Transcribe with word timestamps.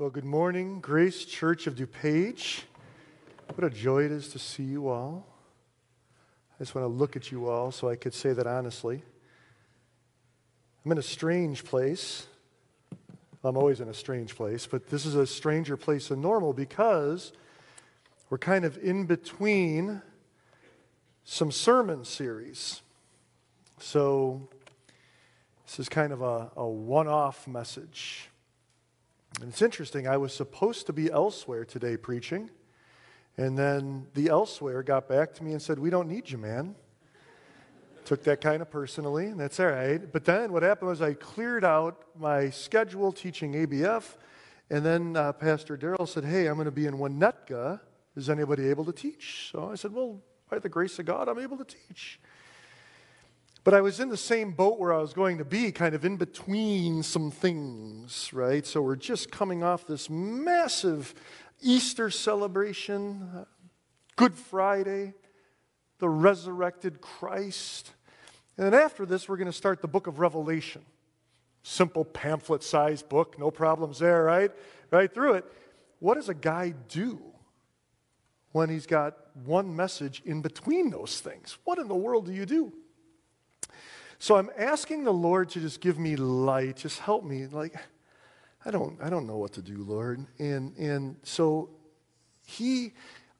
Well, 0.00 0.08
good 0.08 0.24
morning, 0.24 0.80
Grace 0.80 1.26
Church 1.26 1.66
of 1.66 1.74
DuPage. 1.74 2.62
What 3.54 3.64
a 3.64 3.68
joy 3.68 4.04
it 4.04 4.10
is 4.10 4.28
to 4.28 4.38
see 4.38 4.62
you 4.62 4.88
all. 4.88 5.26
I 6.54 6.64
just 6.64 6.74
want 6.74 6.86
to 6.86 6.88
look 6.88 7.16
at 7.16 7.30
you 7.30 7.50
all 7.50 7.70
so 7.70 7.90
I 7.90 7.96
could 7.96 8.14
say 8.14 8.32
that 8.32 8.46
honestly. 8.46 9.02
I'm 10.82 10.92
in 10.92 10.96
a 10.96 11.02
strange 11.02 11.64
place. 11.64 12.26
I'm 13.44 13.58
always 13.58 13.82
in 13.82 13.90
a 13.90 13.92
strange 13.92 14.34
place, 14.36 14.66
but 14.66 14.88
this 14.88 15.04
is 15.04 15.16
a 15.16 15.26
stranger 15.26 15.76
place 15.76 16.08
than 16.08 16.22
normal 16.22 16.54
because 16.54 17.34
we're 18.30 18.38
kind 18.38 18.64
of 18.64 18.78
in 18.78 19.04
between 19.04 20.00
some 21.24 21.52
sermon 21.52 22.06
series. 22.06 22.80
So, 23.80 24.48
this 25.66 25.78
is 25.78 25.90
kind 25.90 26.14
of 26.14 26.22
a, 26.22 26.52
a 26.56 26.66
one 26.66 27.06
off 27.06 27.46
message. 27.46 28.29
And 29.38 29.50
it's 29.50 29.62
interesting, 29.62 30.08
I 30.08 30.16
was 30.16 30.34
supposed 30.34 30.86
to 30.86 30.92
be 30.92 31.10
elsewhere 31.10 31.64
today 31.64 31.96
preaching, 31.96 32.50
and 33.36 33.56
then 33.56 34.06
the 34.14 34.28
elsewhere 34.28 34.82
got 34.82 35.08
back 35.08 35.32
to 35.34 35.44
me 35.44 35.52
and 35.52 35.62
said, 35.62 35.78
We 35.78 35.88
don't 35.88 36.08
need 36.08 36.30
you, 36.30 36.36
man. 36.36 36.74
Took 38.04 38.24
that 38.24 38.40
kind 38.40 38.60
of 38.60 38.70
personally, 38.70 39.26
and 39.26 39.38
that's 39.38 39.60
all 39.60 39.68
right. 39.68 40.00
But 40.12 40.24
then 40.24 40.52
what 40.52 40.62
happened 40.62 40.88
was 40.88 41.00
I 41.00 41.14
cleared 41.14 41.64
out 41.64 42.02
my 42.18 42.50
schedule 42.50 43.12
teaching 43.12 43.52
ABF, 43.54 44.16
and 44.68 44.84
then 44.84 45.16
uh, 45.16 45.32
Pastor 45.32 45.76
Daryl 45.78 46.08
said, 46.08 46.24
Hey, 46.24 46.46
I'm 46.46 46.56
going 46.56 46.66
to 46.66 46.72
be 46.72 46.86
in 46.86 46.94
Winnetka. 46.94 47.80
Is 48.16 48.28
anybody 48.28 48.68
able 48.68 48.84
to 48.84 48.92
teach? 48.92 49.50
So 49.52 49.70
I 49.70 49.76
said, 49.76 49.92
Well, 49.92 50.20
by 50.50 50.58
the 50.58 50.68
grace 50.68 50.98
of 50.98 51.06
God, 51.06 51.28
I'm 51.28 51.38
able 51.38 51.56
to 51.56 51.64
teach. 51.64 52.20
But 53.62 53.74
I 53.74 53.82
was 53.82 54.00
in 54.00 54.08
the 54.08 54.16
same 54.16 54.52
boat 54.52 54.78
where 54.78 54.92
I 54.92 54.98
was 54.98 55.12
going 55.12 55.38
to 55.38 55.44
be, 55.44 55.70
kind 55.70 55.94
of 55.94 56.04
in 56.04 56.16
between 56.16 57.02
some 57.02 57.30
things, 57.30 58.32
right? 58.32 58.66
So 58.66 58.80
we're 58.80 58.96
just 58.96 59.30
coming 59.30 59.62
off 59.62 59.86
this 59.86 60.08
massive 60.08 61.14
Easter 61.60 62.08
celebration, 62.08 63.28
uh, 63.36 63.44
Good 64.16 64.34
Friday, 64.34 65.14
the 65.98 66.08
resurrected 66.08 67.02
Christ. 67.02 67.92
And 68.56 68.66
then 68.66 68.74
after 68.74 69.04
this, 69.04 69.28
we're 69.28 69.36
going 69.36 69.46
to 69.46 69.52
start 69.52 69.82
the 69.82 69.88
book 69.88 70.06
of 70.06 70.20
Revelation. 70.20 70.82
Simple 71.62 72.06
pamphlet 72.06 72.62
sized 72.62 73.10
book, 73.10 73.38
no 73.38 73.50
problems 73.50 73.98
there, 73.98 74.24
right? 74.24 74.50
Right 74.90 75.12
through 75.12 75.34
it. 75.34 75.44
What 75.98 76.14
does 76.14 76.30
a 76.30 76.34
guy 76.34 76.72
do 76.88 77.20
when 78.52 78.70
he's 78.70 78.86
got 78.86 79.16
one 79.44 79.76
message 79.76 80.22
in 80.24 80.40
between 80.40 80.88
those 80.88 81.20
things? 81.20 81.58
What 81.64 81.78
in 81.78 81.88
the 81.88 81.94
world 81.94 82.24
do 82.24 82.32
you 82.32 82.46
do? 82.46 82.72
So 84.20 84.36
I'm 84.36 84.50
asking 84.58 85.04
the 85.04 85.14
Lord 85.14 85.48
to 85.50 85.60
just 85.60 85.80
give 85.80 85.98
me 85.98 86.14
light, 86.14 86.76
just 86.76 86.98
help 86.98 87.24
me. 87.24 87.46
Like, 87.46 87.74
I 88.66 88.70
don't, 88.70 88.98
I 89.02 89.08
don't 89.08 89.26
know 89.26 89.38
what 89.38 89.54
to 89.54 89.62
do, 89.62 89.78
Lord. 89.78 90.26
And, 90.38 90.76
and 90.76 91.16
so 91.22 91.70
he, 92.46 92.92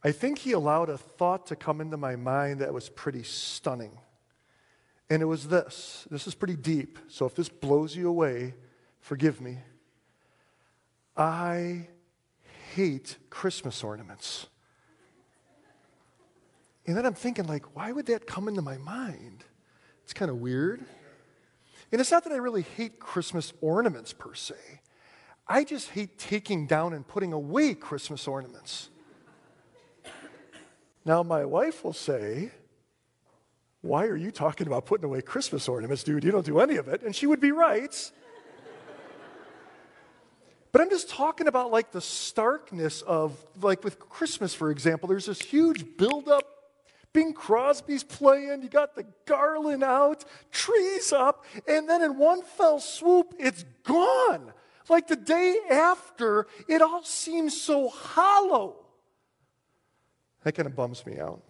I 0.02 0.10
think 0.10 0.38
he 0.38 0.52
allowed 0.52 0.88
a 0.88 0.96
thought 0.96 1.46
to 1.48 1.56
come 1.56 1.82
into 1.82 1.98
my 1.98 2.16
mind 2.16 2.60
that 2.60 2.72
was 2.72 2.88
pretty 2.88 3.24
stunning. 3.24 3.98
And 5.10 5.20
it 5.20 5.26
was 5.26 5.48
this 5.48 6.06
this 6.10 6.26
is 6.26 6.34
pretty 6.34 6.56
deep. 6.56 6.98
So 7.08 7.26
if 7.26 7.34
this 7.34 7.50
blows 7.50 7.94
you 7.94 8.08
away, 8.08 8.54
forgive 9.00 9.38
me. 9.38 9.58
I 11.14 11.88
hate 12.74 13.18
Christmas 13.28 13.84
ornaments. 13.84 14.46
And 16.86 16.96
then 16.96 17.04
I'm 17.04 17.12
thinking, 17.12 17.46
like, 17.46 17.76
why 17.76 17.92
would 17.92 18.06
that 18.06 18.26
come 18.26 18.48
into 18.48 18.62
my 18.62 18.78
mind? 18.78 19.44
It's 20.10 20.18
kind 20.18 20.28
of 20.28 20.40
weird. 20.40 20.80
And 21.92 22.00
it's 22.00 22.10
not 22.10 22.24
that 22.24 22.32
I 22.32 22.36
really 22.38 22.62
hate 22.62 22.98
Christmas 22.98 23.52
ornaments 23.60 24.12
per 24.12 24.34
se. 24.34 24.56
I 25.46 25.62
just 25.62 25.90
hate 25.90 26.18
taking 26.18 26.66
down 26.66 26.94
and 26.94 27.06
putting 27.06 27.32
away 27.32 27.74
Christmas 27.74 28.26
ornaments. 28.26 28.88
Now, 31.04 31.22
my 31.22 31.44
wife 31.44 31.84
will 31.84 31.92
say, 31.92 32.50
Why 33.82 34.06
are 34.06 34.16
you 34.16 34.32
talking 34.32 34.66
about 34.66 34.84
putting 34.84 35.04
away 35.04 35.22
Christmas 35.22 35.68
ornaments, 35.68 36.02
dude? 36.02 36.24
You 36.24 36.32
don't 36.32 36.44
do 36.44 36.58
any 36.58 36.74
of 36.74 36.88
it. 36.88 37.02
And 37.02 37.14
she 37.14 37.28
would 37.28 37.40
be 37.40 37.52
right. 37.52 38.10
but 40.72 40.82
I'm 40.82 40.90
just 40.90 41.08
talking 41.08 41.46
about 41.46 41.70
like 41.70 41.92
the 41.92 42.00
starkness 42.00 43.02
of, 43.02 43.36
like 43.62 43.84
with 43.84 44.00
Christmas, 44.00 44.54
for 44.54 44.72
example, 44.72 45.08
there's 45.08 45.26
this 45.26 45.40
huge 45.40 45.96
buildup 45.96 46.59
Bing 47.12 47.32
Crosby's 47.32 48.04
playing, 48.04 48.62
you 48.62 48.68
got 48.68 48.94
the 48.94 49.04
garland 49.26 49.82
out, 49.82 50.24
trees 50.52 51.12
up, 51.12 51.44
and 51.66 51.88
then 51.88 52.02
in 52.02 52.18
one 52.18 52.42
fell 52.42 52.78
swoop, 52.78 53.34
it's 53.38 53.64
gone. 53.84 54.52
Like 54.88 55.08
the 55.08 55.16
day 55.16 55.56
after, 55.70 56.46
it 56.68 56.82
all 56.82 57.02
seems 57.02 57.60
so 57.60 57.88
hollow. 57.88 58.76
That 60.44 60.52
kind 60.52 60.66
of 60.66 60.76
bums 60.76 61.04
me 61.04 61.18
out. 61.18 61.42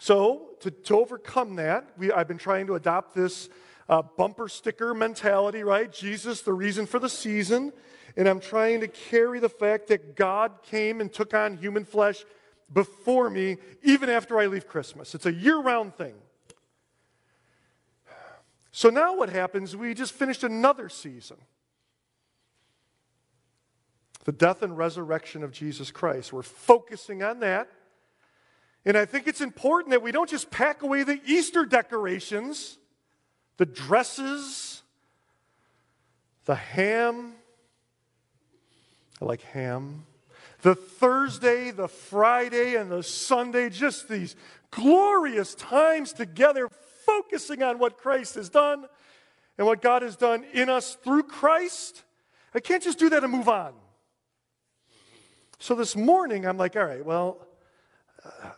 So, 0.00 0.50
to, 0.60 0.70
to 0.70 0.96
overcome 0.96 1.56
that, 1.56 1.90
we, 1.98 2.12
I've 2.12 2.28
been 2.28 2.38
trying 2.38 2.68
to 2.68 2.76
adopt 2.76 3.14
this 3.14 3.48
uh, 3.88 4.02
bumper 4.02 4.48
sticker 4.48 4.94
mentality, 4.94 5.64
right? 5.64 5.92
Jesus, 5.92 6.42
the 6.42 6.52
reason 6.52 6.86
for 6.86 6.98
the 6.98 7.08
season. 7.08 7.72
And 8.16 8.28
I'm 8.28 8.40
trying 8.40 8.80
to 8.80 8.88
carry 8.88 9.38
the 9.38 9.48
fact 9.48 9.88
that 9.88 10.16
God 10.16 10.62
came 10.62 11.00
and 11.00 11.12
took 11.12 11.34
on 11.34 11.56
human 11.56 11.84
flesh 11.84 12.24
before 12.72 13.30
me 13.30 13.56
even 13.82 14.08
after 14.08 14.38
I 14.38 14.46
leave 14.46 14.66
Christmas. 14.66 15.14
It's 15.14 15.26
a 15.26 15.32
year 15.32 15.58
round 15.58 15.96
thing. 15.96 16.14
So 18.70 18.90
now 18.90 19.16
what 19.16 19.30
happens? 19.30 19.74
We 19.74 19.94
just 19.94 20.12
finished 20.12 20.44
another 20.44 20.88
season 20.88 21.36
the 24.24 24.32
death 24.32 24.62
and 24.62 24.76
resurrection 24.76 25.42
of 25.42 25.52
Jesus 25.52 25.90
Christ. 25.90 26.34
We're 26.34 26.42
focusing 26.42 27.22
on 27.22 27.40
that. 27.40 27.66
And 28.84 28.94
I 28.94 29.06
think 29.06 29.26
it's 29.26 29.40
important 29.40 29.92
that 29.92 30.02
we 30.02 30.12
don't 30.12 30.28
just 30.28 30.50
pack 30.50 30.82
away 30.82 31.02
the 31.02 31.18
Easter 31.24 31.64
decorations, 31.64 32.76
the 33.56 33.64
dresses, 33.64 34.82
the 36.44 36.54
ham. 36.54 37.32
I 39.22 39.24
like 39.24 39.40
ham 39.40 40.04
the 40.62 40.74
Thursday, 40.74 41.70
the 41.70 41.88
Friday, 41.88 42.74
and 42.74 42.90
the 42.90 43.02
Sunday, 43.02 43.70
just 43.70 44.08
these 44.08 44.36
glorious 44.70 45.54
times 45.54 46.12
together, 46.12 46.68
focusing 47.06 47.62
on 47.62 47.78
what 47.78 47.96
Christ 47.96 48.34
has 48.34 48.48
done 48.48 48.86
and 49.56 49.66
what 49.66 49.80
God 49.80 50.02
has 50.02 50.16
done 50.16 50.44
in 50.52 50.68
us 50.68 50.94
through 51.02 51.24
Christ. 51.24 52.04
I 52.54 52.60
can't 52.60 52.82
just 52.82 52.98
do 52.98 53.08
that 53.10 53.22
and 53.22 53.32
move 53.32 53.48
on. 53.48 53.72
So 55.58 55.74
this 55.74 55.96
morning, 55.96 56.46
I'm 56.46 56.56
like, 56.56 56.76
all 56.76 56.84
right, 56.84 57.04
well, 57.04 57.46
uh, 58.24 58.50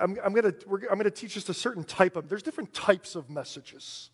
I'm, 0.00 0.18
I'm 0.24 0.32
going 0.32 0.44
to 0.52 1.10
teach 1.10 1.34
just 1.34 1.48
a 1.48 1.54
certain 1.54 1.84
type 1.84 2.16
of, 2.16 2.28
there's 2.28 2.42
different 2.42 2.74
types 2.74 3.14
of 3.14 3.30
messages. 3.30 4.10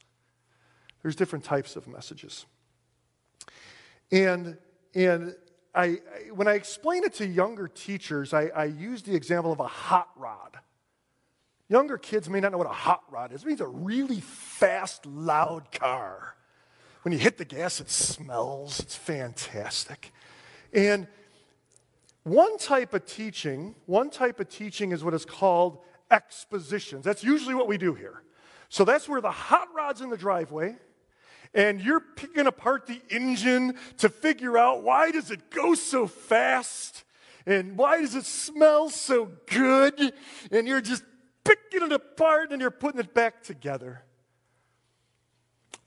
There's 1.02 1.16
different 1.16 1.44
types 1.44 1.76
of 1.76 1.86
messages. 1.86 2.44
And, 4.10 4.58
and 4.94 5.34
I, 5.78 6.00
when 6.34 6.48
I 6.48 6.54
explain 6.54 7.04
it 7.04 7.14
to 7.14 7.26
younger 7.26 7.68
teachers, 7.68 8.34
I, 8.34 8.46
I 8.46 8.64
use 8.64 9.02
the 9.02 9.14
example 9.14 9.52
of 9.52 9.60
a 9.60 9.68
hot 9.68 10.08
rod. 10.16 10.58
Younger 11.68 11.98
kids 11.98 12.28
may 12.28 12.40
not 12.40 12.50
know 12.50 12.58
what 12.58 12.66
a 12.66 12.70
hot 12.70 13.04
rod 13.10 13.32
is. 13.32 13.44
It 13.44 13.46
means 13.46 13.60
a 13.60 13.66
really 13.68 14.18
fast, 14.20 15.06
loud 15.06 15.70
car. 15.70 16.34
When 17.02 17.12
you 17.12 17.18
hit 17.18 17.38
the 17.38 17.44
gas, 17.44 17.80
it 17.80 17.90
smells. 17.90 18.80
It's 18.80 18.96
fantastic. 18.96 20.12
And 20.72 21.06
one 22.24 22.58
type 22.58 22.92
of 22.92 23.06
teaching, 23.06 23.76
one 23.86 24.10
type 24.10 24.40
of 24.40 24.48
teaching 24.48 24.90
is 24.90 25.04
what 25.04 25.14
is 25.14 25.24
called 25.24 25.78
expositions. 26.10 27.04
That's 27.04 27.22
usually 27.22 27.54
what 27.54 27.68
we 27.68 27.78
do 27.78 27.94
here. 27.94 28.24
So 28.68 28.84
that's 28.84 29.08
where 29.08 29.20
the 29.20 29.30
hot 29.30 29.68
rod's 29.72 30.00
in 30.00 30.10
the 30.10 30.16
driveway 30.16 30.76
and 31.54 31.80
you're 31.80 32.00
picking 32.00 32.46
apart 32.46 32.86
the 32.86 33.00
engine 33.10 33.74
to 33.98 34.08
figure 34.08 34.56
out 34.58 34.82
why 34.82 35.10
does 35.10 35.30
it 35.30 35.50
go 35.50 35.74
so 35.74 36.06
fast 36.06 37.04
and 37.46 37.78
why 37.78 38.00
does 38.00 38.14
it 38.14 38.26
smell 38.26 38.90
so 38.90 39.30
good? 39.46 40.12
And 40.50 40.68
you're 40.68 40.82
just 40.82 41.02
picking 41.44 41.82
it 41.82 41.92
apart 41.92 42.52
and 42.52 42.60
you're 42.60 42.70
putting 42.70 43.00
it 43.00 43.14
back 43.14 43.42
together. 43.42 44.02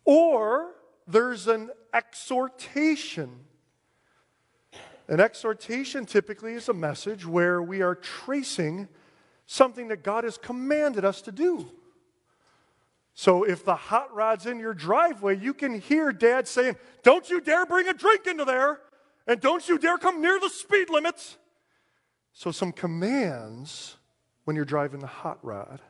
Or 0.03 0.71
there's 1.07 1.47
an 1.47 1.69
exhortation. 1.93 3.45
An 5.07 5.19
exhortation 5.19 6.05
typically 6.05 6.53
is 6.53 6.69
a 6.69 6.73
message 6.73 7.25
where 7.25 7.61
we 7.61 7.81
are 7.81 7.95
tracing 7.95 8.87
something 9.45 9.89
that 9.89 10.03
God 10.03 10.23
has 10.23 10.37
commanded 10.37 11.05
us 11.05 11.21
to 11.23 11.31
do. 11.31 11.69
So 13.13 13.43
if 13.43 13.65
the 13.65 13.75
hot 13.75 14.13
rod's 14.13 14.45
in 14.45 14.59
your 14.59 14.73
driveway, 14.73 15.37
you 15.37 15.53
can 15.53 15.79
hear 15.79 16.11
dad 16.11 16.47
saying, 16.47 16.77
Don't 17.03 17.29
you 17.29 17.41
dare 17.41 17.65
bring 17.65 17.87
a 17.87 17.93
drink 17.93 18.25
into 18.25 18.45
there, 18.45 18.79
and 19.27 19.39
don't 19.39 19.67
you 19.67 19.77
dare 19.77 19.97
come 19.97 20.21
near 20.21 20.39
the 20.39 20.49
speed 20.49 20.89
limits. 20.89 21.37
So, 22.33 22.51
some 22.51 22.71
commands 22.71 23.97
when 24.45 24.55
you're 24.55 24.65
driving 24.65 24.99
the 24.99 25.07
hot 25.07 25.39
rod. 25.43 25.81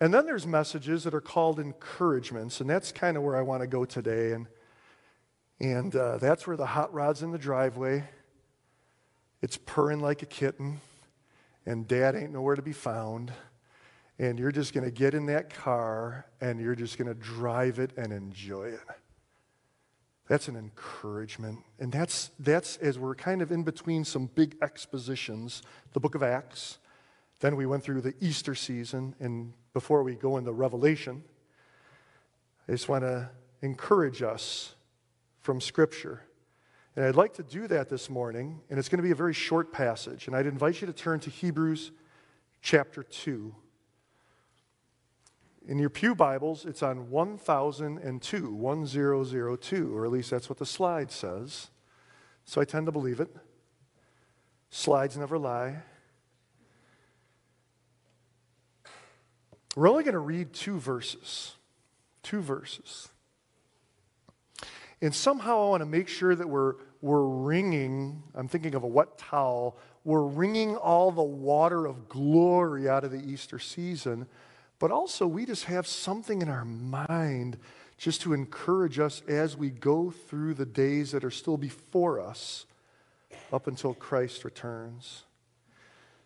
And 0.00 0.12
then 0.12 0.26
there's 0.26 0.46
messages 0.46 1.04
that 1.04 1.14
are 1.14 1.20
called 1.20 1.58
encouragements, 1.58 2.60
and 2.60 2.68
that's 2.68 2.92
kind 2.92 3.16
of 3.16 3.22
where 3.22 3.36
I 3.36 3.42
want 3.42 3.62
to 3.62 3.66
go 3.66 3.84
today. 3.84 4.32
And, 4.32 4.46
And 5.58 5.94
uh, 5.94 6.18
that's 6.18 6.46
where 6.46 6.56
the 6.56 6.66
hot 6.66 6.92
rod's 6.92 7.22
in 7.22 7.30
the 7.30 7.38
driveway. 7.38 8.04
It's 9.40 9.56
purring 9.56 10.00
like 10.00 10.22
a 10.22 10.26
kitten, 10.26 10.80
and 11.64 11.86
dad 11.86 12.14
ain't 12.16 12.32
nowhere 12.32 12.56
to 12.56 12.62
be 12.62 12.72
found. 12.72 13.32
And 14.18 14.38
you're 14.38 14.52
just 14.52 14.72
going 14.72 14.84
to 14.84 14.90
get 14.90 15.14
in 15.14 15.26
that 15.26 15.52
car 15.52 16.26
and 16.40 16.58
you're 16.58 16.74
just 16.74 16.96
going 16.96 17.08
to 17.08 17.14
drive 17.14 17.78
it 17.78 17.92
and 17.96 18.12
enjoy 18.12 18.68
it. 18.68 18.80
That's 20.28 20.48
an 20.48 20.56
encouragement. 20.56 21.60
And 21.78 21.92
that's, 21.92 22.30
that's 22.38 22.78
as 22.78 22.98
we're 22.98 23.14
kind 23.14 23.42
of 23.42 23.52
in 23.52 23.62
between 23.62 24.04
some 24.04 24.26
big 24.34 24.56
expositions, 24.62 25.62
the 25.92 26.00
book 26.00 26.14
of 26.14 26.22
Acts. 26.22 26.78
Then 27.40 27.56
we 27.56 27.66
went 27.66 27.84
through 27.84 28.00
the 28.00 28.14
Easter 28.20 28.54
season. 28.54 29.14
And 29.20 29.52
before 29.72 30.02
we 30.02 30.14
go 30.14 30.36
into 30.38 30.52
Revelation, 30.52 31.22
I 32.68 32.72
just 32.72 32.88
want 32.88 33.04
to 33.04 33.30
encourage 33.62 34.22
us 34.22 34.74
from 35.40 35.60
Scripture. 35.60 36.22
And 36.96 37.04
I'd 37.04 37.14
like 37.14 37.34
to 37.34 37.42
do 37.42 37.68
that 37.68 37.90
this 37.90 38.08
morning, 38.08 38.60
and 38.70 38.78
it's 38.78 38.88
going 38.88 38.98
to 38.98 39.02
be 39.02 39.10
a 39.10 39.16
very 39.16 39.34
short 39.34 39.70
passage. 39.70 40.26
And 40.26 40.34
I'd 40.34 40.46
invite 40.46 40.80
you 40.80 40.86
to 40.86 40.92
turn 40.92 41.20
to 41.20 41.30
Hebrews 41.30 41.92
chapter 42.62 43.02
2. 43.02 43.54
In 45.68 45.80
your 45.80 45.90
Pew 45.90 46.14
Bibles, 46.14 46.64
it's 46.64 46.80
on 46.80 47.10
1002, 47.10 48.54
1002, 48.54 49.96
or 49.96 50.04
at 50.04 50.12
least 50.12 50.30
that's 50.30 50.48
what 50.48 50.58
the 50.58 50.66
slide 50.66 51.10
says. 51.10 51.70
So 52.44 52.60
I 52.60 52.64
tend 52.64 52.86
to 52.86 52.92
believe 52.92 53.18
it. 53.18 53.34
Slides 54.70 55.16
never 55.16 55.36
lie. 55.36 55.78
We're 59.74 59.88
only 59.88 60.04
going 60.04 60.14
to 60.14 60.20
read 60.20 60.52
two 60.52 60.78
verses. 60.78 61.56
Two 62.22 62.42
verses. 62.42 63.08
And 65.02 65.12
somehow 65.12 65.66
I 65.66 65.68
want 65.70 65.80
to 65.80 65.86
make 65.86 66.06
sure 66.06 66.36
that 66.36 66.48
we're, 66.48 66.74
we're 67.02 67.26
wringing, 67.26 68.22
I'm 68.36 68.46
thinking 68.46 68.76
of 68.76 68.84
a 68.84 68.88
wet 68.88 69.18
towel, 69.18 69.76
we're 70.04 70.22
wringing 70.22 70.76
all 70.76 71.10
the 71.10 71.22
water 71.22 71.86
of 71.86 72.08
glory 72.08 72.88
out 72.88 73.02
of 73.02 73.10
the 73.10 73.18
Easter 73.20 73.58
season, 73.58 74.28
but 74.78 74.90
also 74.90 75.26
we 75.26 75.46
just 75.46 75.64
have 75.64 75.86
something 75.86 76.42
in 76.42 76.48
our 76.48 76.64
mind 76.64 77.58
just 77.96 78.20
to 78.22 78.34
encourage 78.34 78.98
us 78.98 79.22
as 79.26 79.56
we 79.56 79.70
go 79.70 80.10
through 80.10 80.54
the 80.54 80.66
days 80.66 81.12
that 81.12 81.24
are 81.24 81.30
still 81.30 81.56
before 81.56 82.20
us 82.20 82.66
up 83.52 83.66
until 83.66 83.94
Christ 83.94 84.44
returns. 84.44 85.24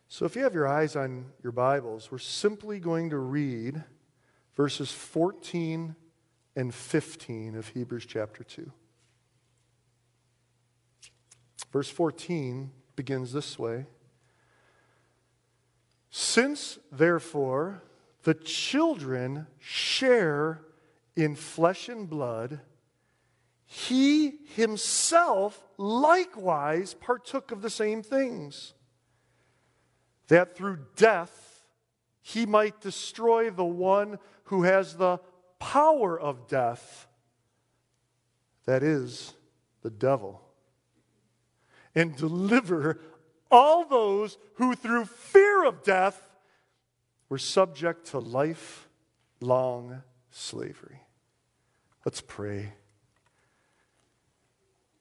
So 0.08 0.25
if 0.25 0.35
you 0.35 0.43
have 0.43 0.55
your 0.55 0.67
eyes 0.67 0.97
on 0.97 1.26
your 1.43 1.52
Bibles, 1.52 2.11
we're 2.11 2.19
simply 2.19 2.81
going 2.81 3.11
to 3.11 3.19
read 3.19 3.85
verses 4.56 4.91
14 4.91 5.94
and 6.56 6.75
15 6.75 7.55
of 7.55 7.69
Hebrews 7.69 8.06
chapter 8.06 8.43
2. 8.43 8.73
Verse 11.73 11.88
14 11.88 12.73
begins 12.97 13.32
this 13.32 13.56
way 13.56 13.87
Since, 16.11 16.81
therefore, 16.91 17.82
the 18.22 18.34
children 18.34 19.46
share 19.58 20.61
in 21.17 21.34
flesh 21.34 21.88
and 21.88 22.08
blood, 22.08 22.61
he 23.67 24.38
himself 24.55 25.62
likewise 25.76 26.94
partook 26.94 27.52
of 27.52 27.62
the 27.62 27.70
same 27.70 28.02
things, 28.02 28.75
that 30.28 30.56
through 30.56 30.78
death 30.96 31.62
he 32.20 32.46
might 32.46 32.81
destroy 32.81 33.50
the 33.50 33.64
one 33.64 34.19
who 34.44 34.64
has 34.64 34.96
the 34.96 35.19
power 35.58 36.19
of 36.19 36.49
death, 36.49 37.06
that 38.66 38.82
is, 38.82 39.34
the 39.82 39.90
devil, 39.90 40.43
and 41.94 42.16
deliver 42.16 43.00
all 43.50 43.84
those 43.84 44.38
who 44.55 44.75
through 44.75 45.05
fear 45.05 45.64
of 45.64 45.82
death 45.82 46.30
were 47.31 47.38
subject 47.38 48.09
to 48.09 48.19
lifelong 48.19 50.03
slavery. 50.31 51.00
Let's 52.05 52.21
pray. 52.21 52.75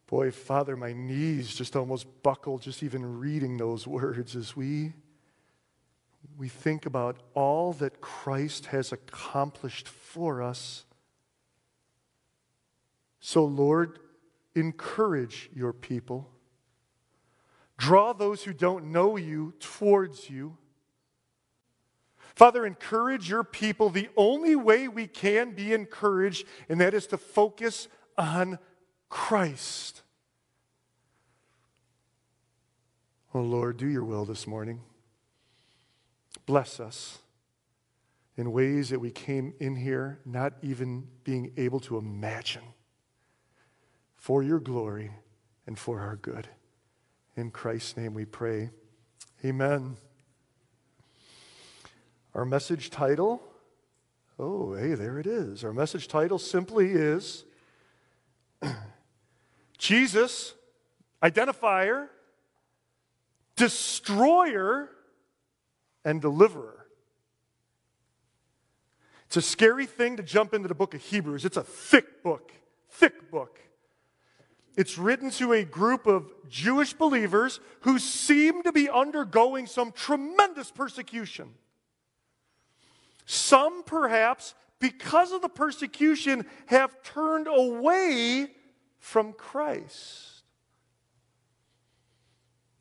Boy, 0.07 0.31
Father, 0.31 0.77
my 0.77 0.93
knees 0.93 1.53
just 1.53 1.75
almost 1.75 2.07
buckle 2.23 2.57
just 2.57 2.83
even 2.83 3.19
reading 3.19 3.57
those 3.57 3.85
words 3.85 4.37
as 4.37 4.55
we 4.55 4.93
we 6.37 6.47
think 6.47 6.85
about 6.85 7.17
all 7.33 7.73
that 7.73 8.01
Christ 8.01 8.67
has 8.67 8.91
accomplished 8.91 9.87
for 9.87 10.41
us. 10.41 10.85
So, 13.19 13.43
Lord, 13.43 13.99
encourage 14.55 15.49
your 15.53 15.73
people. 15.73 16.29
Draw 17.77 18.13
those 18.13 18.43
who 18.43 18.53
don't 18.53 18.91
know 18.91 19.17
you 19.17 19.53
towards 19.59 20.29
you. 20.29 20.57
Father, 22.35 22.65
encourage 22.65 23.29
your 23.29 23.43
people 23.43 23.89
the 23.89 24.09
only 24.15 24.55
way 24.55 24.87
we 24.87 25.07
can 25.07 25.51
be 25.51 25.73
encouraged, 25.73 26.45
and 26.67 26.79
that 26.81 26.93
is 26.93 27.07
to 27.07 27.17
focus 27.17 27.87
on 28.17 28.59
Christ. 29.09 30.03
Oh 33.33 33.41
Lord, 33.41 33.77
do 33.77 33.87
your 33.87 34.03
will 34.03 34.25
this 34.25 34.47
morning. 34.47 34.81
Bless 36.45 36.79
us 36.79 37.19
in 38.37 38.51
ways 38.51 38.89
that 38.89 38.99
we 38.99 39.11
came 39.11 39.53
in 39.59 39.75
here 39.75 40.19
not 40.25 40.53
even 40.61 41.07
being 41.23 41.51
able 41.57 41.79
to 41.81 41.97
imagine. 41.97 42.63
For 44.15 44.41
your 44.43 44.59
glory 44.59 45.11
and 45.67 45.77
for 45.77 45.99
our 45.99 46.15
good. 46.15 46.47
In 47.35 47.51
Christ's 47.51 47.97
name 47.97 48.13
we 48.13 48.25
pray. 48.25 48.71
Amen. 49.45 49.95
Our 52.35 52.45
message 52.45 52.91
title, 52.91 53.41
oh, 54.37 54.75
hey, 54.75 54.93
there 54.93 55.17
it 55.17 55.25
is. 55.25 55.63
Our 55.63 55.73
message 55.73 56.07
title 56.07 56.37
simply 56.37 56.91
is 56.91 57.43
Jesus, 59.77 60.53
identifier, 61.23 62.07
destroyer, 63.55 64.89
and 66.05 66.21
deliverer. 66.21 66.85
It's 69.25 69.37
a 69.37 69.41
scary 69.41 69.85
thing 69.85 70.17
to 70.17 70.23
jump 70.23 70.53
into 70.53 70.67
the 70.67 70.75
book 70.75 70.93
of 70.93 71.01
Hebrews. 71.01 71.45
It's 71.45 71.57
a 71.57 71.63
thick 71.63 72.21
book, 72.23 72.51
thick 72.89 73.31
book. 73.31 73.59
It's 74.75 74.97
written 74.97 75.31
to 75.31 75.53
a 75.53 75.63
group 75.63 76.05
of 76.05 76.31
Jewish 76.47 76.93
believers 76.93 77.59
who 77.81 77.99
seem 77.99 78.63
to 78.63 78.71
be 78.71 78.87
undergoing 78.87 79.65
some 79.65 79.91
tremendous 79.91 80.71
persecution. 80.71 81.53
Some, 83.31 83.83
perhaps, 83.83 84.55
because 84.79 85.31
of 85.31 85.43
the 85.43 85.49
persecution, 85.49 86.47
have 86.65 87.03
turned 87.03 87.45
away 87.47 88.47
from 88.97 89.33
Christ. 89.33 90.41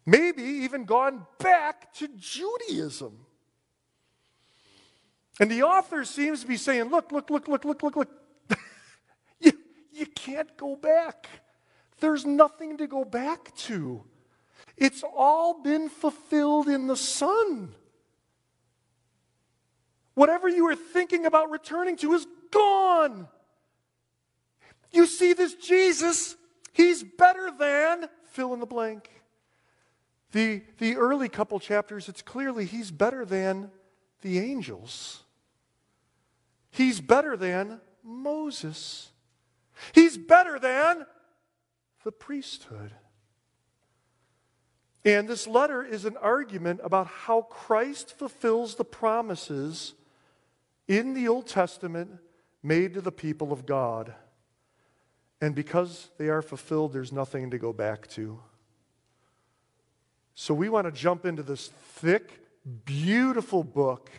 Maybe 0.07 0.43
even 0.43 0.87
gone 0.87 1.27
back 1.39 1.93
to 1.97 2.09
Judaism. 2.17 3.27
And 5.39 5.51
the 5.51 5.65
author 5.65 6.03
seems 6.07 6.41
to 6.41 6.47
be 6.47 6.57
saying, 6.57 6.85
look, 6.85 7.13
look, 7.13 7.29
look, 7.29 7.47
look, 7.47 7.67
look, 7.67 7.83
look, 7.83 7.97
look. 7.97 8.09
you, 9.41 9.53
you 9.93 10.07
can't 10.07 10.57
go 10.57 10.77
back. 10.77 11.29
There's 12.01 12.25
nothing 12.25 12.79
to 12.79 12.87
go 12.87 13.05
back 13.05 13.55
to. 13.67 14.03
It's 14.79 15.05
all 15.15 15.61
been 15.61 15.91
fulfilled 15.91 16.69
in 16.69 16.87
the 16.87 16.97
Son. 16.97 17.75
Whatever 20.19 20.49
you 20.49 20.65
were 20.65 20.75
thinking 20.75 21.27
about 21.27 21.49
returning 21.49 21.97
to 21.99 22.13
is 22.13 22.27
gone. 22.51 23.29
You 24.91 25.07
see 25.07 25.33
this 25.33 25.55
Jesus, 25.55 26.35
he's 26.73 27.05
better 27.05 27.53
than 27.57 28.09
fill 28.33 28.53
in 28.53 28.59
the 28.59 28.67
blank. 28.67 29.09
The, 30.33 30.63
the 30.79 30.97
early 30.97 31.29
couple 31.29 31.61
chapters, 31.61 32.09
it's 32.09 32.21
clearly 32.21 32.65
he's 32.65 32.91
better 32.91 33.25
than 33.25 33.71
the 34.23 34.41
angels. 34.41 35.23
He's 36.73 37.01
better 37.01 37.37
than 37.37 37.81
Moses. 38.03 39.11
He's 39.95 40.19
better 40.19 40.59
than 40.59 41.07
the 42.03 42.11
priesthood. 42.11 42.91
And 45.05 45.29
this 45.29 45.47
letter 45.47 45.85
is 45.85 46.05
an 46.05 46.17
argument 46.17 46.81
about 46.83 47.07
how 47.07 47.43
Christ 47.43 48.19
fulfills 48.19 48.75
the 48.75 48.85
promises 48.85 49.95
in 50.89 51.15
the 51.15 51.29
Old 51.29 51.47
Testament 51.47 52.11
made 52.63 52.95
to 52.95 53.01
the 53.01 53.13
people 53.13 53.53
of 53.53 53.67
God. 53.67 54.15
And 55.41 55.55
because 55.55 56.11
they 56.19 56.29
are 56.29 56.43
fulfilled, 56.43 56.93
there's 56.93 57.13
nothing 57.13 57.51
to 57.51 57.59
go 57.59 57.73
back 57.73 58.09
to. 58.09 58.41
So 60.35 60.53
we 60.55 60.69
want 60.69 60.87
to 60.87 60.93
jump 60.93 61.25
into 61.25 61.45
this 61.45 61.69
thick, 61.69 62.41
beautiful 62.85 63.63
book 63.63 64.11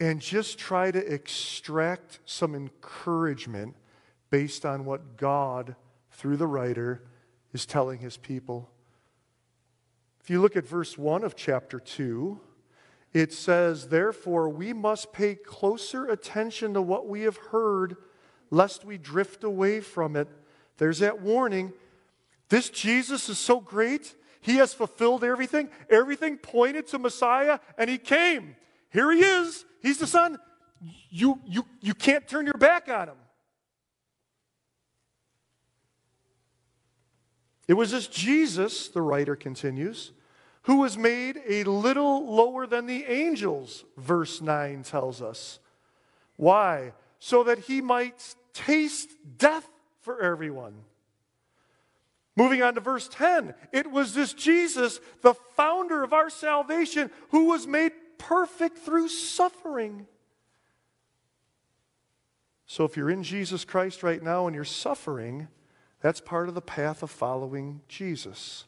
and 0.00 0.20
just 0.20 0.58
try 0.58 0.90
to 0.90 1.12
extract 1.12 2.18
some 2.26 2.54
encouragement 2.54 3.76
based 4.28 4.66
on 4.66 4.84
what 4.84 5.16
God 5.16 5.76
through 6.14 6.36
the 6.36 6.46
writer, 6.46 7.02
is 7.52 7.66
telling 7.66 7.98
his 7.98 8.16
people. 8.16 8.70
If 10.20 10.30
you 10.30 10.40
look 10.40 10.56
at 10.56 10.66
verse 10.66 10.96
1 10.96 11.24
of 11.24 11.36
chapter 11.36 11.78
2, 11.78 12.40
it 13.14 13.32
says, 13.32 13.88
Therefore, 13.88 14.48
we 14.48 14.72
must 14.72 15.12
pay 15.12 15.36
closer 15.36 16.06
attention 16.06 16.74
to 16.74 16.82
what 16.82 17.08
we 17.08 17.22
have 17.22 17.36
heard, 17.36 17.96
lest 18.50 18.84
we 18.84 18.98
drift 18.98 19.44
away 19.44 19.80
from 19.80 20.16
it. 20.16 20.28
There's 20.78 20.98
that 20.98 21.22
warning. 21.22 21.72
This 22.48 22.68
Jesus 22.68 23.28
is 23.28 23.38
so 23.38 23.60
great. 23.60 24.14
He 24.40 24.56
has 24.56 24.74
fulfilled 24.74 25.22
everything. 25.22 25.70
Everything 25.88 26.36
pointed 26.36 26.88
to 26.88 26.98
Messiah, 26.98 27.60
and 27.78 27.88
he 27.88 27.98
came. 27.98 28.56
Here 28.90 29.10
he 29.12 29.20
is. 29.20 29.64
He's 29.80 29.98
the 29.98 30.08
Son. 30.08 30.38
You, 31.08 31.40
you, 31.46 31.64
you 31.80 31.94
can't 31.94 32.26
turn 32.26 32.46
your 32.46 32.58
back 32.58 32.88
on 32.88 33.08
him. 33.08 33.16
It 37.68 37.74
was 37.74 37.92
this 37.92 38.08
Jesus, 38.08 38.88
the 38.88 39.00
writer 39.00 39.36
continues, 39.36 40.12
who 40.64 40.78
was 40.78 40.96
made 40.96 41.40
a 41.48 41.64
little 41.64 42.34
lower 42.34 42.66
than 42.66 42.86
the 42.86 43.04
angels, 43.04 43.84
verse 43.96 44.40
9 44.40 44.82
tells 44.82 45.22
us. 45.22 45.58
Why? 46.36 46.92
So 47.18 47.44
that 47.44 47.60
he 47.60 47.80
might 47.80 48.34
taste 48.52 49.10
death 49.38 49.68
for 50.00 50.20
everyone. 50.20 50.74
Moving 52.36 52.62
on 52.62 52.74
to 52.74 52.80
verse 52.80 53.08
10, 53.08 53.54
it 53.72 53.90
was 53.90 54.14
this 54.14 54.32
Jesus, 54.32 55.00
the 55.22 55.34
founder 55.34 56.02
of 56.02 56.12
our 56.12 56.30
salvation, 56.30 57.10
who 57.30 57.44
was 57.46 57.66
made 57.66 57.92
perfect 58.18 58.78
through 58.78 59.08
suffering. 59.08 60.06
So 62.66 62.84
if 62.84 62.96
you're 62.96 63.10
in 63.10 63.22
Jesus 63.22 63.64
Christ 63.64 64.02
right 64.02 64.22
now 64.22 64.46
and 64.46 64.54
you're 64.54 64.64
suffering, 64.64 65.48
that's 66.00 66.20
part 66.20 66.48
of 66.48 66.54
the 66.54 66.62
path 66.62 67.02
of 67.02 67.10
following 67.10 67.82
Jesus. 67.86 68.64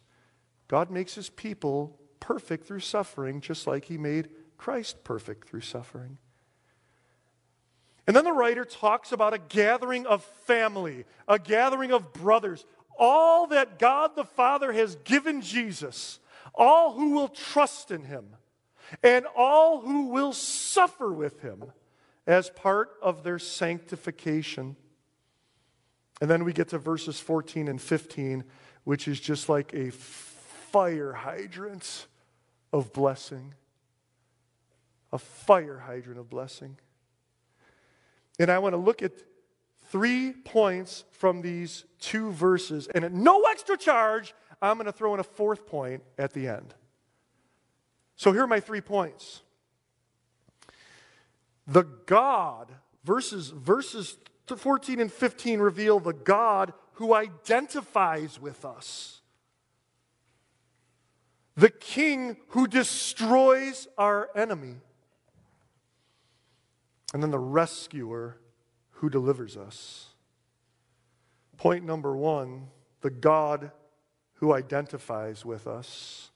God 0.68 0.90
makes 0.90 1.14
his 1.14 1.30
people 1.30 1.98
perfect 2.20 2.66
through 2.66 2.80
suffering, 2.80 3.40
just 3.40 3.66
like 3.66 3.84
he 3.84 3.98
made 3.98 4.28
Christ 4.56 5.04
perfect 5.04 5.48
through 5.48 5.60
suffering. 5.60 6.18
And 8.06 8.14
then 8.14 8.24
the 8.24 8.32
writer 8.32 8.64
talks 8.64 9.12
about 9.12 9.34
a 9.34 9.38
gathering 9.38 10.06
of 10.06 10.24
family, 10.46 11.04
a 11.26 11.38
gathering 11.38 11.92
of 11.92 12.12
brothers, 12.12 12.64
all 12.98 13.48
that 13.48 13.78
God 13.78 14.16
the 14.16 14.24
Father 14.24 14.72
has 14.72 14.96
given 14.96 15.40
Jesus, 15.40 16.20
all 16.54 16.94
who 16.94 17.10
will 17.10 17.28
trust 17.28 17.90
in 17.90 18.04
him, 18.04 18.36
and 19.02 19.26
all 19.36 19.80
who 19.80 20.06
will 20.06 20.32
suffer 20.32 21.12
with 21.12 21.40
him 21.42 21.64
as 22.26 22.50
part 22.50 22.90
of 23.02 23.22
their 23.22 23.38
sanctification. 23.38 24.76
And 26.20 26.30
then 26.30 26.44
we 26.44 26.52
get 26.52 26.68
to 26.68 26.78
verses 26.78 27.20
14 27.20 27.68
and 27.68 27.80
15, 27.80 28.44
which 28.84 29.08
is 29.08 29.20
just 29.20 29.48
like 29.48 29.74
a 29.74 29.90
fire 30.76 31.14
hydrants 31.14 32.06
of 32.70 32.92
blessing. 32.92 33.54
A 35.10 35.16
fire 35.16 35.78
hydrant 35.78 36.18
of 36.18 36.28
blessing. 36.28 36.76
And 38.38 38.50
I 38.50 38.58
want 38.58 38.74
to 38.74 38.76
look 38.76 39.00
at 39.00 39.12
three 39.86 40.32
points 40.32 41.04
from 41.12 41.40
these 41.40 41.86
two 41.98 42.30
verses. 42.30 42.88
And 42.88 43.06
at 43.06 43.12
no 43.14 43.44
extra 43.44 43.78
charge, 43.78 44.34
I'm 44.60 44.76
going 44.76 44.84
to 44.84 44.92
throw 44.92 45.14
in 45.14 45.20
a 45.20 45.24
fourth 45.24 45.64
point 45.64 46.02
at 46.18 46.34
the 46.34 46.46
end. 46.46 46.74
So 48.16 48.32
here 48.32 48.42
are 48.42 48.46
my 48.46 48.60
three 48.60 48.82
points. 48.82 49.40
The 51.66 51.84
God, 52.04 52.70
verses, 53.02 53.48
verses 53.48 54.18
14 54.46 55.00
and 55.00 55.10
15 55.10 55.58
reveal 55.58 56.00
the 56.00 56.12
God 56.12 56.74
who 56.94 57.14
identifies 57.14 58.38
with 58.38 58.66
us, 58.66 59.22
the 61.56 61.70
King 61.70 62.36
who 62.48 62.66
destroys 62.66 63.88
our 63.96 64.28
enemy, 64.36 64.76
and 67.14 67.22
then 67.22 67.30
the 67.30 67.38
rescuer 67.38 68.38
who 68.90 69.08
delivers 69.08 69.56
us. 69.56 70.08
Point 71.56 71.84
number 71.84 72.16
one 72.16 72.68
the 73.00 73.10
God 73.10 73.70
who 74.34 74.52
identifies 74.52 75.44
with 75.44 75.66
us. 75.66 76.30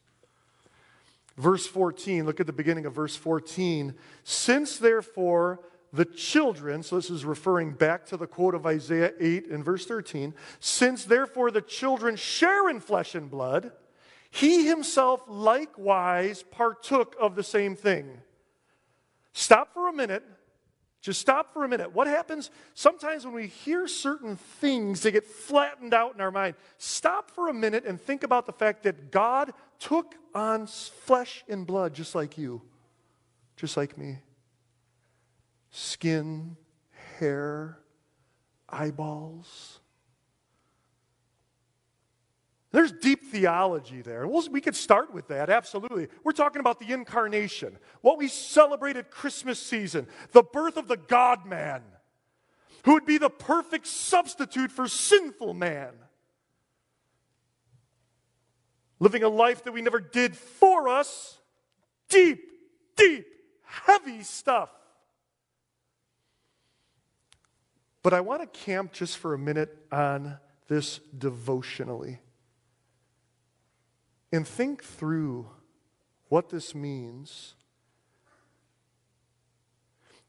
Verse 1.37 1.67
14, 1.67 2.27
look 2.27 2.41
at 2.41 2.47
the 2.47 2.53
beginning 2.53 2.87
of 2.87 2.95
verse 2.95 3.17
14. 3.17 3.95
Since 4.25 4.79
therefore 4.79 5.61
the 5.93 6.05
children, 6.05 6.83
so 6.83 6.97
this 6.97 7.11
is 7.11 7.25
referring 7.25 7.73
back 7.73 8.07
to 8.07 8.17
the 8.17 8.27
quote 8.27 8.55
of 8.55 8.67
Isaiah 8.67 9.13
8 9.19 9.49
and 9.49 9.65
verse 9.65 9.87
13, 9.87 10.35
since 10.61 11.05
therefore 11.05 11.51
the 11.51 11.63
children 11.63 12.17
share 12.17 12.69
in 12.69 12.81
flesh 12.81 13.15
and 13.15 13.31
blood, 13.31 13.73
he 14.31 14.67
himself 14.67 15.23
likewise 15.27 16.43
partook 16.43 17.17
of 17.21 17.35
the 17.35 17.43
same 17.43 17.77
thing. 17.77 18.09
Stop 19.33 19.73
for 19.75 19.89
a 19.89 19.93
minute. 19.93 20.25
Just 21.01 21.21
stop 21.21 21.53
for 21.53 21.65
a 21.65 21.69
minute. 21.69 21.95
What 21.95 22.07
happens 22.07 22.51
sometimes 22.75 23.25
when 23.25 23.35
we 23.35 23.47
hear 23.47 23.89
certain 23.89 24.37
things, 24.37 25.01
they 25.01 25.11
get 25.11 25.25
flattened 25.25 25.95
out 25.95 26.15
in 26.15 26.21
our 26.21 26.31
mind? 26.31 26.57
Stop 26.77 27.31
for 27.31 27.49
a 27.49 27.55
minute 27.55 27.85
and 27.87 27.99
think 27.99 28.23
about 28.23 28.45
the 28.45 28.53
fact 28.53 28.83
that 28.83 29.11
God 29.11 29.53
took 29.79 30.15
on 30.35 30.67
flesh 30.67 31.43
and 31.49 31.67
blood 31.67 31.95
just 31.95 32.15
like 32.15 32.37
you, 32.37 32.61
just 33.57 33.77
like 33.77 33.97
me 33.97 34.19
skin, 35.71 36.57
hair, 37.19 37.79
eyeballs. 38.69 39.81
There's 42.73 42.93
deep 42.93 43.25
theology 43.25 44.01
there. 44.01 44.29
We'll, 44.29 44.49
we 44.49 44.61
could 44.61 44.77
start 44.77 45.13
with 45.13 45.29
that, 45.29 45.51
absolutely. 45.51 46.07
We're 46.23 46.33
talking 46.33 46.61
about 46.61 46.79
the 46.79 46.93
incarnation, 46.93 47.77
what 48.01 48.17
we 48.17 48.29
celebrate 48.29 48.97
at 48.97 49.11
Christmas 49.11 49.59
season, 49.59 50.07
the 50.33 50.45
birth 50.45 50.77
of 50.77 50.87
the 50.87 50.97
God 50.97 51.47
man, 51.47 51.83
who 52.85 52.93
would 52.93 53.07
be 53.07 53.19
the 53.19 53.31
perfect 53.31 53.89
substitute 53.89 54.71
for 54.71 54.87
sinful 54.87 55.53
man. 55.53 55.93
Living 59.01 59.25
a 59.25 59.29
life 59.29 59.65
that 59.65 59.73
we 59.73 59.83
never 59.83 59.99
did 59.99 60.37
for 60.37 60.89
us. 60.89 61.39
Deep, 62.09 62.41
deep, 62.97 63.27
heavy 63.65 64.23
stuff. 64.23 64.71
But 68.03 68.15
I 68.15 68.21
want 68.21 68.43
to 68.43 68.61
camp 68.61 68.93
just 68.93 69.19
for 69.19 69.35
a 69.35 69.39
minute 69.39 69.77
on 69.91 70.39
this 70.69 71.01
devotionally 71.19 72.21
and 74.33 74.47
think 74.47 74.83
through 74.83 75.49
what 76.29 76.49
this 76.49 76.75
means. 76.75 77.55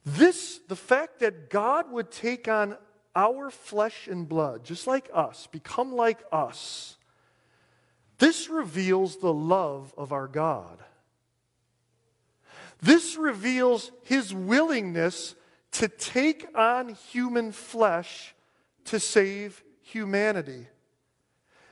This, 0.05 0.59
the 0.67 0.75
fact 0.75 1.19
that 1.19 1.49
God 1.49 1.91
would 1.91 2.11
take 2.11 2.47
on 2.47 2.77
our 3.15 3.49
flesh 3.51 4.07
and 4.07 4.27
blood, 4.27 4.63
just 4.63 4.87
like 4.87 5.09
us, 5.13 5.47
become 5.47 5.93
like 5.93 6.23
us, 6.31 6.97
this 8.17 8.49
reveals 8.49 9.17
the 9.17 9.33
love 9.33 9.93
of 9.97 10.11
our 10.11 10.27
God. 10.27 10.79
This 12.81 13.15
reveals 13.15 13.91
his 14.03 14.33
willingness 14.33 15.35
to 15.73 15.87
take 15.87 16.47
on 16.55 16.89
human 17.11 17.51
flesh 17.51 18.33
to 18.85 18.99
save 18.99 19.63
humanity. 19.81 20.67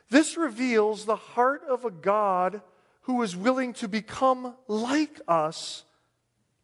This 0.10 0.38
reveals 0.38 1.06
the 1.06 1.16
heart 1.16 1.64
of 1.70 1.86
a 1.86 1.92
God 1.92 2.62
who 3.02 3.22
is 3.22 3.36
willing 3.36 3.74
to 3.74 3.88
become 3.88 4.56
like 4.68 5.20
us 5.28 5.84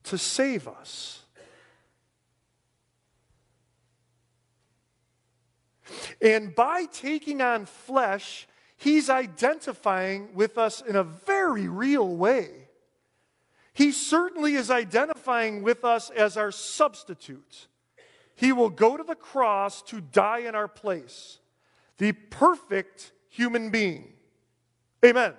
to 0.03 0.17
save 0.17 0.67
us. 0.67 1.23
And 6.21 6.55
by 6.55 6.85
taking 6.85 7.41
on 7.41 7.65
flesh, 7.65 8.47
he's 8.77 9.09
identifying 9.09 10.33
with 10.33 10.57
us 10.57 10.81
in 10.81 10.95
a 10.95 11.03
very 11.03 11.67
real 11.67 12.07
way. 12.07 12.49
He 13.73 13.91
certainly 13.91 14.55
is 14.55 14.71
identifying 14.71 15.61
with 15.61 15.83
us 15.83 16.09
as 16.09 16.37
our 16.37 16.51
substitute. 16.51 17.67
He 18.35 18.51
will 18.51 18.69
go 18.69 18.97
to 18.97 19.03
the 19.03 19.15
cross 19.15 19.81
to 19.83 20.01
die 20.01 20.39
in 20.39 20.55
our 20.55 20.67
place, 20.67 21.39
the 21.97 22.13
perfect 22.13 23.11
human 23.35 23.69
being. 23.69 24.13
Amen. 25.03 25.33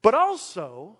But 0.00 0.14
also, 0.14 0.96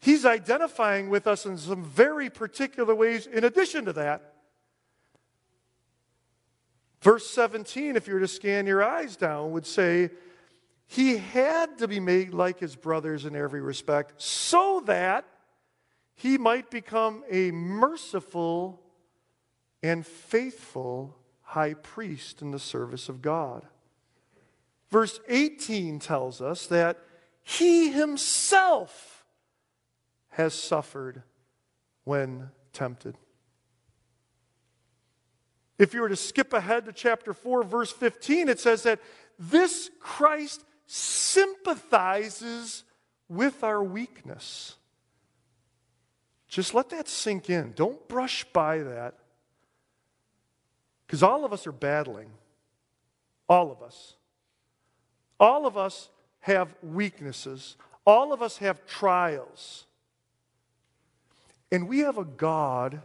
he's 0.00 0.26
identifying 0.26 1.08
with 1.08 1.26
us 1.26 1.46
in 1.46 1.56
some 1.56 1.84
very 1.84 2.28
particular 2.28 2.94
ways 2.94 3.26
in 3.26 3.44
addition 3.44 3.86
to 3.86 3.92
that. 3.94 4.34
Verse 7.00 7.26
17, 7.30 7.96
if 7.96 8.06
you 8.06 8.14
were 8.14 8.20
to 8.20 8.28
scan 8.28 8.66
your 8.66 8.84
eyes 8.84 9.16
down, 9.16 9.52
would 9.52 9.64
say, 9.64 10.10
he 10.86 11.16
had 11.16 11.78
to 11.78 11.88
be 11.88 12.00
made 12.00 12.34
like 12.34 12.58
his 12.58 12.76
brothers 12.76 13.24
in 13.24 13.34
every 13.34 13.62
respect 13.62 14.20
so 14.20 14.82
that 14.86 15.24
he 16.14 16.36
might 16.36 16.70
become 16.70 17.22
a 17.30 17.50
merciful 17.52 18.82
and 19.82 20.04
faithful 20.04 21.16
high 21.50 21.74
priest 21.74 22.42
in 22.42 22.52
the 22.52 22.58
service 22.60 23.08
of 23.08 23.20
God. 23.20 23.66
Verse 24.88 25.18
18 25.28 25.98
tells 25.98 26.40
us 26.40 26.66
that 26.68 26.98
he 27.42 27.90
himself 27.90 29.24
has 30.30 30.54
suffered 30.54 31.24
when 32.04 32.50
tempted. 32.72 33.16
If 35.76 35.92
you 35.92 36.02
were 36.02 36.08
to 36.08 36.16
skip 36.16 36.52
ahead 36.52 36.84
to 36.84 36.92
chapter 36.92 37.32
4, 37.34 37.64
verse 37.64 37.90
15, 37.90 38.48
it 38.48 38.60
says 38.60 38.84
that 38.84 39.00
this 39.36 39.90
Christ 39.98 40.62
sympathizes 40.86 42.84
with 43.28 43.64
our 43.64 43.82
weakness. 43.82 44.76
Just 46.46 46.74
let 46.74 46.90
that 46.90 47.08
sink 47.08 47.50
in. 47.50 47.72
Don't 47.74 48.06
brush 48.08 48.44
by 48.52 48.78
that. 48.78 49.14
Because 51.10 51.24
all 51.24 51.44
of 51.44 51.52
us 51.52 51.66
are 51.66 51.72
battling. 51.72 52.30
All 53.48 53.72
of 53.72 53.82
us. 53.82 54.14
All 55.40 55.66
of 55.66 55.76
us 55.76 56.08
have 56.38 56.72
weaknesses. 56.84 57.76
All 58.06 58.32
of 58.32 58.42
us 58.42 58.58
have 58.58 58.86
trials. 58.86 59.86
And 61.72 61.88
we 61.88 61.98
have 61.98 62.16
a 62.16 62.24
God 62.24 63.02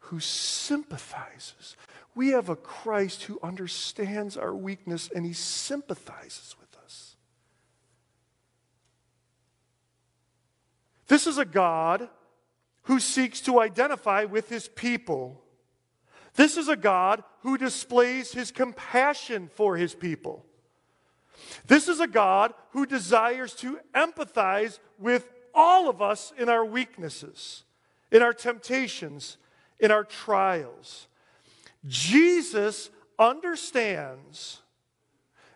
who 0.00 0.20
sympathizes. 0.20 1.74
We 2.14 2.32
have 2.32 2.50
a 2.50 2.56
Christ 2.56 3.22
who 3.22 3.40
understands 3.42 4.36
our 4.36 4.54
weakness 4.54 5.08
and 5.14 5.24
he 5.24 5.32
sympathizes 5.32 6.54
with 6.60 6.76
us. 6.84 7.16
This 11.06 11.26
is 11.26 11.38
a 11.38 11.46
God 11.46 12.10
who 12.82 13.00
seeks 13.00 13.40
to 13.40 13.58
identify 13.58 14.26
with 14.26 14.50
his 14.50 14.68
people. 14.68 15.42
This 16.38 16.56
is 16.56 16.68
a 16.68 16.76
God 16.76 17.24
who 17.40 17.58
displays 17.58 18.30
his 18.30 18.52
compassion 18.52 19.50
for 19.52 19.76
his 19.76 19.92
people. 19.92 20.46
This 21.66 21.88
is 21.88 21.98
a 21.98 22.06
God 22.06 22.54
who 22.70 22.86
desires 22.86 23.54
to 23.54 23.80
empathize 23.92 24.78
with 25.00 25.28
all 25.52 25.90
of 25.90 26.00
us 26.00 26.32
in 26.38 26.48
our 26.48 26.64
weaknesses, 26.64 27.64
in 28.12 28.22
our 28.22 28.32
temptations, 28.32 29.36
in 29.80 29.90
our 29.90 30.04
trials. 30.04 31.08
Jesus 31.88 32.90
understands. 33.18 34.62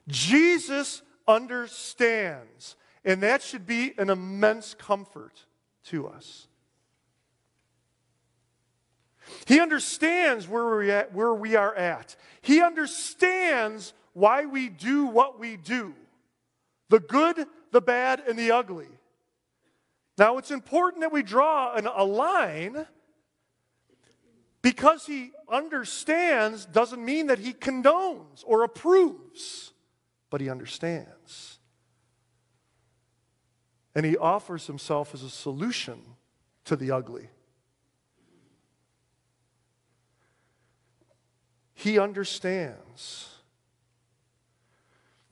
Jesus 0.08 1.02
understands. 1.28 2.74
And 3.04 3.22
that 3.22 3.40
should 3.40 3.68
be 3.68 3.94
an 3.98 4.10
immense 4.10 4.74
comfort 4.74 5.44
to 5.84 6.08
us. 6.08 6.48
He 9.46 9.60
understands 9.60 10.48
where, 10.48 10.64
we're 10.64 10.90
at, 10.90 11.14
where 11.14 11.34
we 11.34 11.56
are 11.56 11.74
at. 11.74 12.16
He 12.40 12.62
understands 12.62 13.92
why 14.12 14.44
we 14.44 14.68
do 14.68 15.06
what 15.06 15.38
we 15.38 15.56
do 15.56 15.94
the 16.88 17.00
good, 17.00 17.46
the 17.70 17.80
bad, 17.80 18.22
and 18.28 18.38
the 18.38 18.50
ugly. 18.50 18.88
Now, 20.18 20.36
it's 20.36 20.50
important 20.50 21.00
that 21.00 21.10
we 21.10 21.22
draw 21.22 21.74
an, 21.74 21.86
a 21.86 22.04
line 22.04 22.86
because 24.60 25.06
he 25.06 25.32
understands 25.50 26.66
doesn't 26.66 27.04
mean 27.04 27.28
that 27.28 27.38
he 27.38 27.54
condones 27.54 28.44
or 28.46 28.62
approves, 28.62 29.72
but 30.30 30.40
he 30.40 30.50
understands. 30.50 31.58
And 33.94 34.06
he 34.06 34.16
offers 34.16 34.66
himself 34.66 35.14
as 35.14 35.22
a 35.22 35.30
solution 35.30 36.00
to 36.64 36.76
the 36.76 36.90
ugly. 36.90 37.28
He 41.82 41.98
understands. 41.98 43.28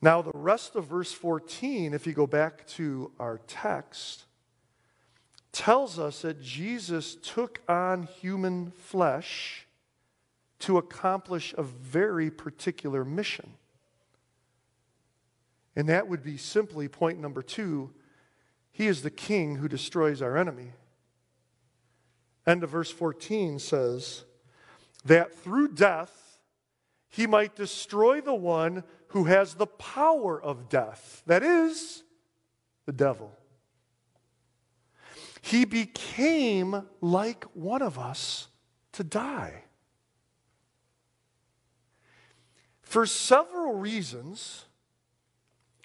Now, 0.02 0.20
the 0.20 0.32
rest 0.34 0.74
of 0.74 0.86
verse 0.86 1.12
14, 1.12 1.94
if 1.94 2.08
you 2.08 2.12
go 2.12 2.26
back 2.26 2.66
to 2.68 3.12
our 3.20 3.38
text, 3.46 4.24
tells 5.52 5.96
us 5.96 6.22
that 6.22 6.42
Jesus 6.42 7.16
took 7.22 7.60
on 7.68 8.02
human 8.02 8.72
flesh 8.72 9.68
to 10.58 10.76
accomplish 10.76 11.54
a 11.56 11.62
very 11.62 12.32
particular 12.32 13.04
mission. 13.04 13.52
And 15.76 15.88
that 15.88 16.08
would 16.08 16.24
be 16.24 16.36
simply 16.36 16.88
point 16.88 17.20
number 17.20 17.42
two 17.42 17.90
He 18.72 18.88
is 18.88 19.02
the 19.02 19.10
king 19.10 19.54
who 19.54 19.68
destroys 19.68 20.20
our 20.20 20.36
enemy. 20.36 20.72
End 22.44 22.64
of 22.64 22.70
verse 22.70 22.90
14 22.90 23.60
says 23.60 24.24
that 25.04 25.32
through 25.32 25.68
death, 25.74 26.29
he 27.10 27.26
might 27.26 27.56
destroy 27.56 28.20
the 28.20 28.34
one 28.34 28.84
who 29.08 29.24
has 29.24 29.54
the 29.54 29.66
power 29.66 30.40
of 30.40 30.68
death. 30.68 31.22
That 31.26 31.42
is, 31.42 32.04
the 32.86 32.92
devil. 32.92 33.36
He 35.42 35.64
became 35.64 36.86
like 37.00 37.44
one 37.54 37.82
of 37.82 37.98
us 37.98 38.48
to 38.92 39.04
die. 39.04 39.64
For 42.82 43.06
several 43.06 43.74
reasons, 43.74 44.64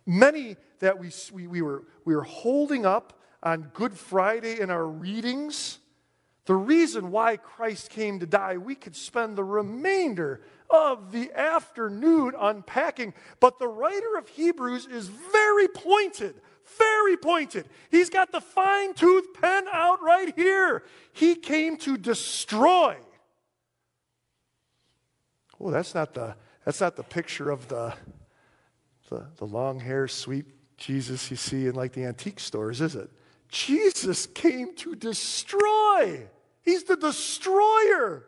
many 0.05 0.57
that 0.79 0.99
we, 0.99 1.11
we, 1.31 1.47
we, 1.47 1.61
were, 1.61 1.83
we 2.03 2.15
were 2.15 2.23
holding 2.23 2.85
up 2.85 3.19
on 3.41 3.71
Good 3.73 3.93
Friday 3.93 4.59
in 4.59 4.69
our 4.69 4.87
readings, 4.87 5.79
the 6.45 6.55
reason 6.55 7.11
why 7.11 7.37
Christ 7.37 7.89
came 7.89 8.19
to 8.19 8.25
die, 8.25 8.57
we 8.57 8.75
could 8.75 8.95
spend 8.95 9.35
the 9.35 9.43
remainder 9.43 10.41
of 10.69 11.11
the 11.11 11.31
afternoon 11.33 12.33
unpacking. 12.37 13.13
But 13.39 13.59
the 13.59 13.67
writer 13.67 14.17
of 14.17 14.27
Hebrews 14.29 14.87
is 14.87 15.07
very 15.07 15.67
pointed, 15.67 16.35
very 16.77 17.17
pointed. 17.17 17.67
He's 17.91 18.09
got 18.09 18.31
the 18.31 18.41
fine 18.41 18.93
tooth 18.93 19.27
pen 19.39 19.65
out 19.71 20.01
right 20.01 20.33
here. 20.35 20.83
He 21.13 21.35
came 21.35 21.77
to 21.77 21.97
destroy. 21.97 22.97
Oh, 25.59 25.71
that's 25.71 25.95
not 25.95 26.13
the, 26.13 26.35
that's 26.63 26.81
not 26.81 26.95
the 26.95 27.03
picture 27.03 27.49
of 27.49 27.67
the, 27.67 27.93
the, 29.09 29.25
the 29.37 29.45
long 29.45 29.79
hair, 29.79 30.07
sweet 30.07 30.45
Jesus 30.77 31.31
you 31.31 31.37
see 31.37 31.67
in 31.67 31.75
like 31.75 31.93
the 31.93 32.03
antique 32.03 32.39
stores, 32.39 32.81
is 32.81 32.95
it? 32.95 33.09
Jesus 33.49 34.25
came 34.25 34.75
to 34.75 34.95
destroy. 34.95 36.27
He's 36.61 36.83
the 36.83 36.97
destroyer. 36.97 38.25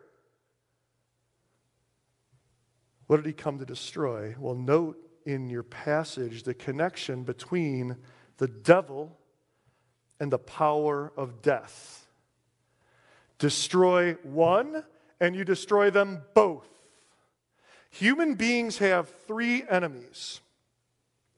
What 3.08 3.16
did 3.16 3.26
he 3.26 3.32
come 3.32 3.58
to 3.58 3.64
destroy? 3.64 4.36
Well, 4.38 4.54
note 4.54 4.98
in 5.24 5.48
your 5.48 5.62
passage 5.62 6.42
the 6.42 6.54
connection 6.54 7.24
between 7.24 7.96
the 8.36 8.46
devil 8.48 9.18
and 10.20 10.30
the 10.30 10.38
power 10.38 11.12
of 11.16 11.42
death. 11.42 12.06
Destroy 13.38 14.14
one, 14.22 14.84
and 15.20 15.34
you 15.34 15.44
destroy 15.44 15.90
them 15.90 16.22
both. 16.34 16.68
Human 17.90 18.34
beings 18.34 18.78
have 18.78 19.08
three 19.26 19.64
enemies 19.68 20.40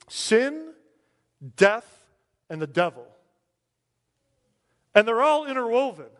sin, 0.08 0.72
death, 1.56 2.04
and 2.48 2.60
the 2.60 2.66
devil. 2.66 3.06
And 4.92 5.06
they're 5.06 5.22
all 5.22 5.46
interwoven, 5.46 6.10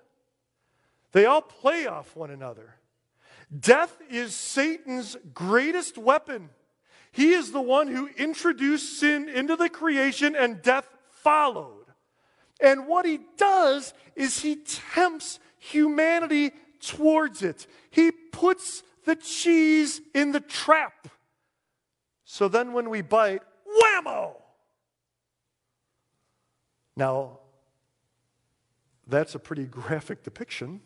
they 1.10 1.26
all 1.26 1.42
play 1.42 1.86
off 1.86 2.14
one 2.14 2.30
another. 2.30 2.76
Death 3.58 3.96
is 4.08 4.34
Satan's 4.34 5.16
greatest 5.34 5.98
weapon. 5.98 6.50
He 7.12 7.32
is 7.32 7.50
the 7.50 7.60
one 7.60 7.88
who 7.88 8.08
introduced 8.16 9.00
sin 9.00 9.28
into 9.28 9.56
the 9.56 9.68
creation, 9.68 10.36
and 10.36 10.62
death 10.62 10.88
followed. 11.22 11.86
And 12.60 12.86
what 12.86 13.04
he 13.04 13.20
does 13.36 13.92
is 14.14 14.40
he 14.40 14.56
tempts 14.56 15.40
humanity 15.58 16.52
towards 16.80 17.42
it. 17.42 17.66
He 17.90 18.12
puts 18.12 18.82
the 19.04 19.16
cheese 19.16 20.00
in 20.14 20.30
the 20.32 20.40
trap. 20.40 21.08
So 22.24 22.46
then 22.46 22.72
when 22.72 22.90
we 22.90 23.02
bite, 23.02 23.42
whammo! 23.66 24.36
Now, 26.96 27.40
that's 29.06 29.34
a 29.34 29.38
pretty 29.38 29.64
graphic 29.80 30.22
depiction. 30.22 30.80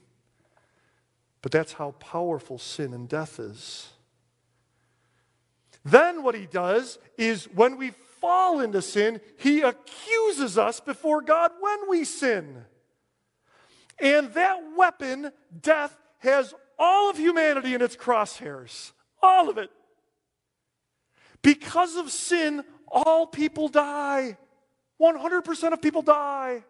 But 1.44 1.52
that's 1.52 1.74
how 1.74 1.90
powerful 1.98 2.57
sin 2.57 2.94
and 2.94 3.07
death 3.07 3.38
is. 3.38 3.90
Then 5.85 6.22
what 6.22 6.35
he 6.35 6.46
does 6.46 6.98
is 7.18 7.44
when 7.54 7.76
we 7.76 7.90
fall 8.22 8.61
into 8.61 8.80
sin, 8.80 9.20
he 9.37 9.61
accuses 9.61 10.57
us 10.57 10.80
before 10.80 11.20
God 11.20 11.50
when 11.61 11.90
we 11.90 12.04
sin. 12.04 12.64
And 13.98 14.33
that 14.33 14.57
weapon, 14.74 15.33
death, 15.61 15.94
has 16.20 16.54
all 16.78 17.11
of 17.11 17.18
humanity 17.18 17.74
in 17.74 17.83
its 17.83 17.94
crosshairs. 17.94 18.92
All 19.22 19.50
of 19.50 19.59
it. 19.59 19.68
Because 21.42 21.96
of 21.96 22.11
sin, 22.11 22.64
all 22.88 23.26
people 23.26 23.68
die. 23.68 24.38
100% 24.98 25.72
of 25.74 25.83
people 25.83 26.00
die. 26.00 26.64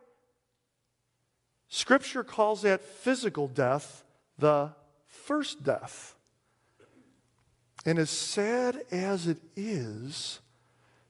Scripture 1.68 2.24
calls 2.24 2.62
that 2.62 2.80
physical 2.80 3.46
death 3.46 4.03
the 4.38 4.72
first 5.06 5.62
death. 5.62 6.14
And 7.86 7.98
as 7.98 8.10
sad 8.10 8.82
as 8.90 9.26
it 9.26 9.38
is 9.56 10.40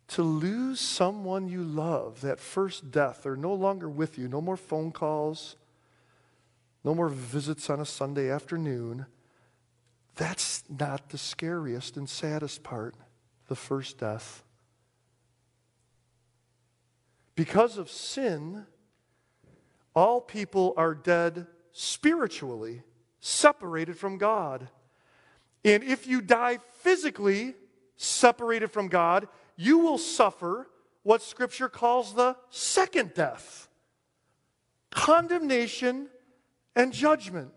to 0.08 0.22
lose 0.22 0.80
someone 0.80 1.48
you 1.48 1.62
love, 1.62 2.20
that 2.20 2.40
first 2.40 2.90
death, 2.90 3.22
they're 3.22 3.36
no 3.36 3.54
longer 3.54 3.88
with 3.88 4.18
you, 4.18 4.28
no 4.28 4.40
more 4.40 4.56
phone 4.56 4.92
calls, 4.92 5.56
no 6.82 6.94
more 6.94 7.08
visits 7.08 7.70
on 7.70 7.80
a 7.80 7.86
Sunday 7.86 8.30
afternoon. 8.30 9.06
That's 10.16 10.62
not 10.68 11.08
the 11.08 11.18
scariest 11.18 11.96
and 11.96 12.08
saddest 12.08 12.62
part, 12.62 12.94
the 13.48 13.56
first 13.56 13.98
death. 13.98 14.42
Because 17.34 17.78
of 17.78 17.90
sin, 17.90 18.66
all 19.94 20.20
people 20.20 20.74
are 20.76 20.94
dead 20.94 21.46
spiritually, 21.72 22.82
separated 23.24 23.96
from 23.96 24.18
God. 24.18 24.68
And 25.64 25.82
if 25.82 26.06
you 26.06 26.20
die 26.20 26.58
physically 26.82 27.54
separated 27.96 28.70
from 28.70 28.88
God, 28.88 29.28
you 29.56 29.78
will 29.78 29.96
suffer 29.96 30.68
what 31.04 31.22
Scripture 31.22 31.70
calls 31.70 32.12
the 32.14 32.36
second 32.50 33.14
death 33.14 33.68
condemnation 34.90 36.08
and 36.76 36.92
judgment. 36.92 37.50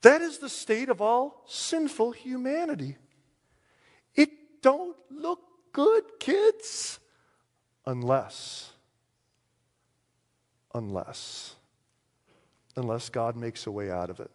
That 0.00 0.22
is 0.22 0.38
the 0.38 0.48
state 0.48 0.88
of 0.88 1.02
all 1.02 1.44
sinful 1.46 2.12
humanity. 2.12 2.96
It 4.14 4.30
don't 4.62 4.96
look 5.10 5.40
good, 5.72 6.04
kids, 6.18 7.00
unless 7.84 8.72
unless 10.74 11.55
unless 12.76 13.08
God 13.08 13.36
makes 13.36 13.66
a 13.66 13.70
way 13.70 13.90
out 13.90 14.10
of 14.10 14.20
it. 14.20 14.30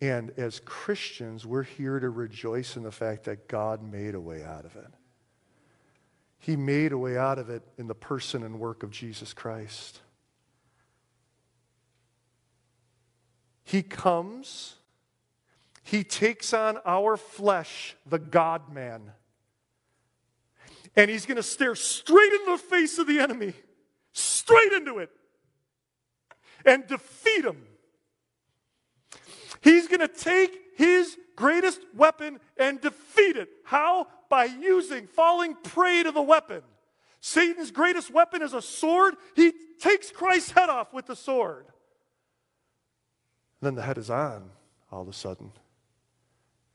And 0.00 0.32
as 0.36 0.60
Christians, 0.60 1.46
we're 1.46 1.62
here 1.62 1.98
to 1.98 2.10
rejoice 2.10 2.76
in 2.76 2.82
the 2.82 2.92
fact 2.92 3.24
that 3.24 3.48
God 3.48 3.82
made 3.82 4.14
a 4.14 4.20
way 4.20 4.44
out 4.44 4.64
of 4.64 4.76
it. 4.76 4.92
He 6.38 6.54
made 6.54 6.92
a 6.92 6.98
way 6.98 7.16
out 7.16 7.38
of 7.38 7.50
it 7.50 7.62
in 7.78 7.86
the 7.86 7.94
person 7.94 8.42
and 8.42 8.60
work 8.60 8.82
of 8.82 8.90
Jesus 8.90 9.32
Christ. 9.32 10.00
He 13.64 13.82
comes, 13.82 14.76
He 15.82 16.04
takes 16.04 16.54
on 16.54 16.78
our 16.84 17.16
flesh, 17.16 17.96
the 18.06 18.18
God 18.18 18.72
man, 18.72 19.10
and 20.94 21.10
He's 21.10 21.26
going 21.26 21.36
to 21.36 21.42
stare 21.42 21.74
straight 21.74 22.32
into 22.32 22.52
the 22.52 22.58
face 22.58 22.98
of 22.98 23.08
the 23.08 23.18
enemy, 23.18 23.54
straight 24.12 24.72
into 24.72 24.98
it, 24.98 25.10
and 26.66 26.86
defeat 26.86 27.44
him 27.44 27.66
He's 29.66 29.88
going 29.88 29.98
to 29.98 30.08
take 30.08 30.56
his 30.76 31.16
greatest 31.34 31.80
weapon 31.92 32.38
and 32.56 32.80
defeat 32.80 33.36
it. 33.36 33.48
How? 33.64 34.06
By 34.28 34.44
using, 34.44 35.08
falling 35.08 35.54
prey 35.54 36.04
to 36.04 36.12
the 36.12 36.22
weapon. 36.22 36.62
Satan's 37.20 37.72
greatest 37.72 38.12
weapon 38.12 38.42
is 38.42 38.54
a 38.54 38.62
sword. 38.62 39.14
He 39.34 39.52
takes 39.80 40.12
Christ's 40.12 40.52
head 40.52 40.68
off 40.68 40.92
with 40.92 41.06
the 41.06 41.16
sword. 41.16 41.66
And 43.60 43.66
then 43.66 43.74
the 43.74 43.82
head 43.82 43.98
is 43.98 44.08
on 44.08 44.50
all 44.92 45.02
of 45.02 45.08
a 45.08 45.12
sudden. 45.12 45.50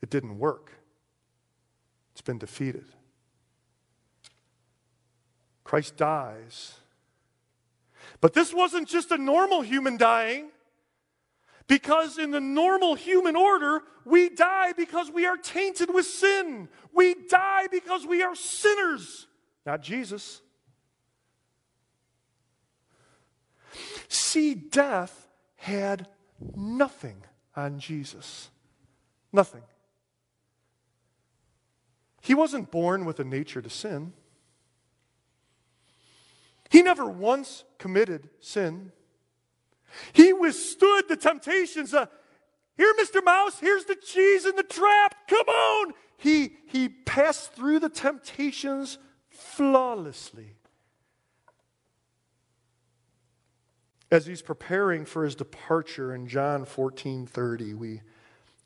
It 0.02 0.10
didn't 0.10 0.38
work, 0.38 0.72
it's 2.10 2.20
been 2.20 2.38
defeated. 2.38 2.84
Christ 5.64 5.96
dies. 5.96 6.74
But 8.22 8.32
this 8.32 8.54
wasn't 8.54 8.88
just 8.88 9.10
a 9.10 9.18
normal 9.18 9.60
human 9.60 9.98
dying. 9.98 10.48
Because 11.66 12.18
in 12.18 12.30
the 12.30 12.40
normal 12.40 12.94
human 12.94 13.36
order, 13.36 13.82
we 14.04 14.28
die 14.28 14.72
because 14.72 15.10
we 15.10 15.26
are 15.26 15.36
tainted 15.36 15.92
with 15.92 16.06
sin. 16.06 16.68
We 16.94 17.14
die 17.28 17.66
because 17.70 18.06
we 18.06 18.22
are 18.22 18.34
sinners, 18.34 19.26
not 19.66 19.82
Jesus. 19.82 20.40
See, 24.08 24.54
death 24.54 25.28
had 25.56 26.08
nothing 26.54 27.22
on 27.56 27.78
Jesus. 27.78 28.50
Nothing. 29.32 29.62
He 32.20 32.34
wasn't 32.34 32.70
born 32.70 33.04
with 33.04 33.18
a 33.18 33.24
nature 33.24 33.62
to 33.62 33.70
sin. 33.70 34.12
He 36.72 36.80
never 36.80 37.04
once 37.04 37.64
committed 37.76 38.30
sin. 38.40 38.92
He 40.14 40.32
withstood 40.32 41.04
the 41.06 41.16
temptations. 41.16 41.92
Uh, 41.92 42.06
Here, 42.78 42.94
Mr. 42.98 43.22
Mouse, 43.22 43.60
here's 43.60 43.84
the 43.84 43.94
cheese 43.94 44.46
in 44.46 44.56
the 44.56 44.62
trap. 44.62 45.14
Come 45.28 45.46
on. 45.46 45.92
He, 46.16 46.56
he 46.64 46.88
passed 46.88 47.52
through 47.52 47.80
the 47.80 47.90
temptations 47.90 48.96
flawlessly. 49.28 50.54
As 54.10 54.24
he's 54.24 54.40
preparing 54.40 55.04
for 55.04 55.24
his 55.24 55.34
departure 55.34 56.14
in 56.14 56.26
John 56.26 56.64
14 56.64 57.26
30, 57.26 57.74
we, 57.74 58.00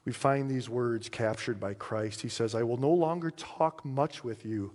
we 0.05 0.13
find 0.13 0.49
these 0.49 0.69
words 0.69 1.09
captured 1.09 1.59
by 1.59 1.75
Christ. 1.75 2.21
He 2.21 2.29
says, 2.29 2.55
I 2.55 2.63
will 2.63 2.77
no 2.77 2.93
longer 2.93 3.33
talk 3.33 3.85
much 3.85 4.23
with 4.23 4.47
you, 4.47 4.75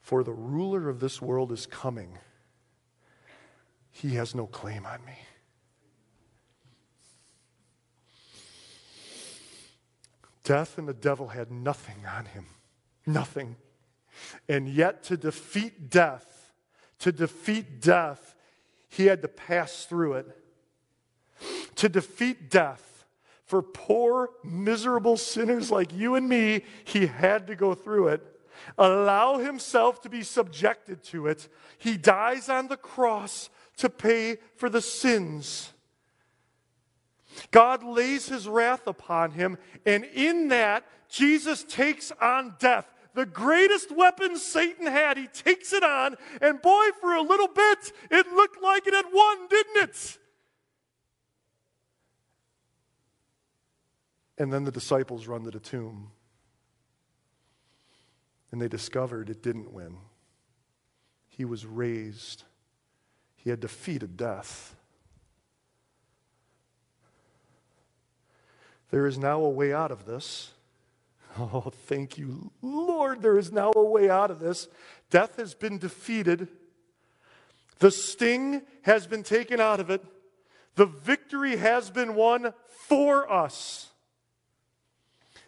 for 0.00 0.22
the 0.22 0.32
ruler 0.32 0.88
of 0.88 1.00
this 1.00 1.20
world 1.20 1.52
is 1.52 1.66
coming. 1.66 2.18
He 3.90 4.14
has 4.14 4.34
no 4.34 4.46
claim 4.46 4.86
on 4.86 5.04
me. 5.04 5.18
Death 10.44 10.78
and 10.78 10.88
the 10.88 10.94
devil 10.94 11.28
had 11.28 11.50
nothing 11.50 12.06
on 12.06 12.24
him. 12.24 12.46
Nothing. 13.06 13.56
And 14.48 14.68
yet, 14.68 15.02
to 15.04 15.16
defeat 15.16 15.90
death, 15.90 16.52
to 17.00 17.12
defeat 17.12 17.80
death, 17.80 18.34
he 18.88 19.06
had 19.06 19.20
to 19.22 19.28
pass 19.28 19.84
through 19.84 20.14
it. 20.14 20.26
To 21.76 21.88
defeat 21.88 22.50
death, 22.50 23.04
for 23.44 23.62
poor, 23.62 24.30
miserable 24.42 25.16
sinners 25.16 25.70
like 25.70 25.92
you 25.92 26.14
and 26.14 26.28
me, 26.28 26.62
he 26.84 27.06
had 27.06 27.46
to 27.48 27.54
go 27.54 27.74
through 27.74 28.08
it. 28.08 28.37
Allow 28.76 29.38
himself 29.38 30.00
to 30.02 30.08
be 30.08 30.22
subjected 30.22 31.02
to 31.04 31.26
it. 31.26 31.48
He 31.78 31.96
dies 31.96 32.48
on 32.48 32.68
the 32.68 32.76
cross 32.76 33.50
to 33.78 33.88
pay 33.88 34.38
for 34.56 34.68
the 34.68 34.82
sins. 34.82 35.72
God 37.50 37.84
lays 37.84 38.28
his 38.28 38.48
wrath 38.48 38.86
upon 38.86 39.32
him, 39.32 39.58
and 39.86 40.04
in 40.04 40.48
that, 40.48 40.84
Jesus 41.08 41.64
takes 41.64 42.12
on 42.20 42.56
death. 42.58 42.86
The 43.14 43.26
greatest 43.26 43.90
weapon 43.90 44.36
Satan 44.36 44.86
had, 44.86 45.16
he 45.16 45.26
takes 45.28 45.72
it 45.72 45.82
on, 45.82 46.16
and 46.40 46.60
boy, 46.60 46.86
for 47.00 47.14
a 47.14 47.22
little 47.22 47.48
bit, 47.48 47.92
it 48.10 48.28
looked 48.32 48.62
like 48.62 48.86
it 48.86 48.94
had 48.94 49.06
won, 49.12 49.48
didn't 49.48 49.88
it? 49.88 50.18
And 54.38 54.52
then 54.52 54.64
the 54.64 54.70
disciples 54.70 55.26
run 55.26 55.42
to 55.44 55.50
the 55.50 55.58
tomb, 55.58 56.12
and 58.50 58.60
they 58.60 58.68
discovered 58.68 59.30
it 59.30 59.42
didn't 59.42 59.72
win. 59.72 59.96
He 61.28 61.44
was 61.44 61.66
raised 61.66 62.44
he 63.38 63.50
had 63.50 63.60
defeated 63.60 64.16
death. 64.16 64.76
There 68.90 69.06
is 69.06 69.16
now 69.16 69.40
a 69.40 69.48
way 69.48 69.72
out 69.72 69.90
of 69.90 70.04
this. 70.04 70.52
Oh, 71.40 71.70
thank 71.86 72.18
you, 72.18 72.50
Lord. 72.62 73.22
There 73.22 73.38
is 73.38 73.52
now 73.52 73.70
a 73.76 73.82
way 73.82 74.10
out 74.10 74.32
of 74.32 74.40
this. 74.40 74.66
Death 75.08 75.36
has 75.36 75.54
been 75.54 75.78
defeated. 75.78 76.48
The 77.78 77.92
sting 77.92 78.62
has 78.82 79.06
been 79.06 79.22
taken 79.22 79.60
out 79.60 79.78
of 79.78 79.88
it. 79.88 80.04
The 80.74 80.86
victory 80.86 81.56
has 81.58 81.90
been 81.90 82.16
won 82.16 82.54
for 82.66 83.30
us. 83.30 83.90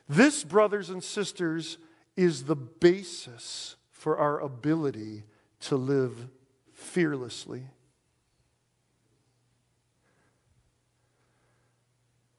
This, 0.09 0.45
brothers 0.45 0.91
and 0.91 1.03
sisters, 1.03 1.77
is 2.21 2.45
the 2.45 2.57
basis 2.57 3.77
for 3.91 4.19
our 4.19 4.41
ability 4.41 5.25
to 5.59 5.77
live 5.77 6.29
fearlessly. 6.75 7.63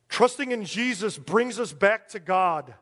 Trusting 0.08 0.52
in 0.52 0.66
Jesus 0.66 1.18
brings 1.18 1.60
us 1.60 1.74
back 1.74 2.10
to 2.10 2.20
God. 2.20 2.76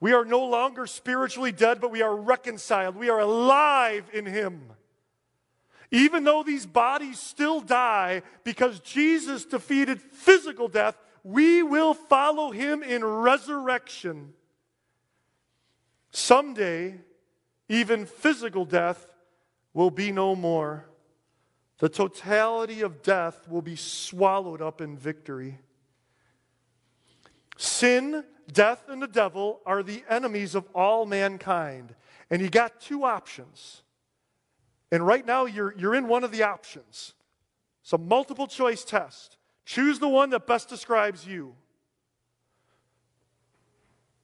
We 0.00 0.12
are 0.12 0.24
no 0.24 0.44
longer 0.44 0.88
spiritually 0.88 1.52
dead, 1.52 1.80
but 1.80 1.92
we 1.92 2.02
are 2.02 2.16
reconciled. 2.16 2.96
We 2.96 3.10
are 3.10 3.20
alive 3.20 4.10
in 4.12 4.26
Him. 4.26 4.72
Even 5.92 6.24
though 6.24 6.42
these 6.42 6.66
bodies 6.66 7.20
still 7.20 7.60
die 7.60 8.22
because 8.42 8.80
Jesus 8.80 9.44
defeated 9.44 10.00
physical 10.00 10.66
death, 10.66 10.98
we 11.22 11.62
will 11.62 11.94
follow 11.94 12.50
Him 12.50 12.82
in 12.82 13.04
resurrection. 13.04 14.32
Someday, 16.14 16.94
even 17.68 18.06
physical 18.06 18.64
death 18.64 19.12
will 19.72 19.90
be 19.90 20.12
no 20.12 20.36
more. 20.36 20.86
The 21.80 21.88
totality 21.88 22.82
of 22.82 23.02
death 23.02 23.48
will 23.48 23.62
be 23.62 23.74
swallowed 23.74 24.62
up 24.62 24.80
in 24.80 24.96
victory. 24.96 25.58
Sin, 27.56 28.22
death, 28.52 28.84
and 28.88 29.02
the 29.02 29.08
devil 29.08 29.60
are 29.66 29.82
the 29.82 30.04
enemies 30.08 30.54
of 30.54 30.68
all 30.72 31.04
mankind. 31.04 31.96
And 32.30 32.40
you 32.40 32.48
got 32.48 32.80
two 32.80 33.02
options. 33.02 33.82
And 34.92 35.04
right 35.04 35.26
now, 35.26 35.46
you're, 35.46 35.74
you're 35.76 35.96
in 35.96 36.06
one 36.06 36.22
of 36.22 36.30
the 36.30 36.44
options. 36.44 37.14
It's 37.82 37.92
a 37.92 37.98
multiple 37.98 38.46
choice 38.46 38.84
test. 38.84 39.36
Choose 39.64 39.98
the 39.98 40.08
one 40.08 40.30
that 40.30 40.46
best 40.46 40.68
describes 40.68 41.26
you. 41.26 41.56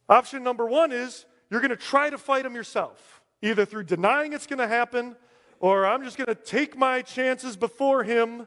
Option 0.08 0.44
number 0.44 0.66
one 0.66 0.92
is 0.92 1.26
you're 1.50 1.60
going 1.60 1.70
to 1.70 1.76
try 1.76 2.08
to 2.08 2.18
fight 2.18 2.44
them 2.44 2.54
yourself, 2.54 3.20
either 3.42 3.64
through 3.64 3.84
denying 3.84 4.32
it's 4.32 4.46
going 4.46 4.60
to 4.60 4.68
happen, 4.68 5.16
or 5.58 5.84
I'm 5.84 6.04
just 6.04 6.16
going 6.16 6.28
to 6.28 6.34
take 6.34 6.78
my 6.78 7.02
chances 7.02 7.56
before 7.56 8.04
him, 8.04 8.46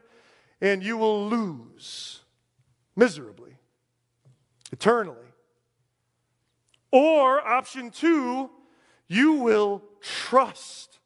and 0.60 0.82
you 0.82 0.96
will 0.96 1.28
lose 1.28 2.20
miserably, 2.96 3.56
eternally. 4.72 5.18
Or 6.90 7.46
option 7.46 7.90
two, 7.90 8.50
you 9.08 9.34
will 9.34 9.82
trust 10.00 10.98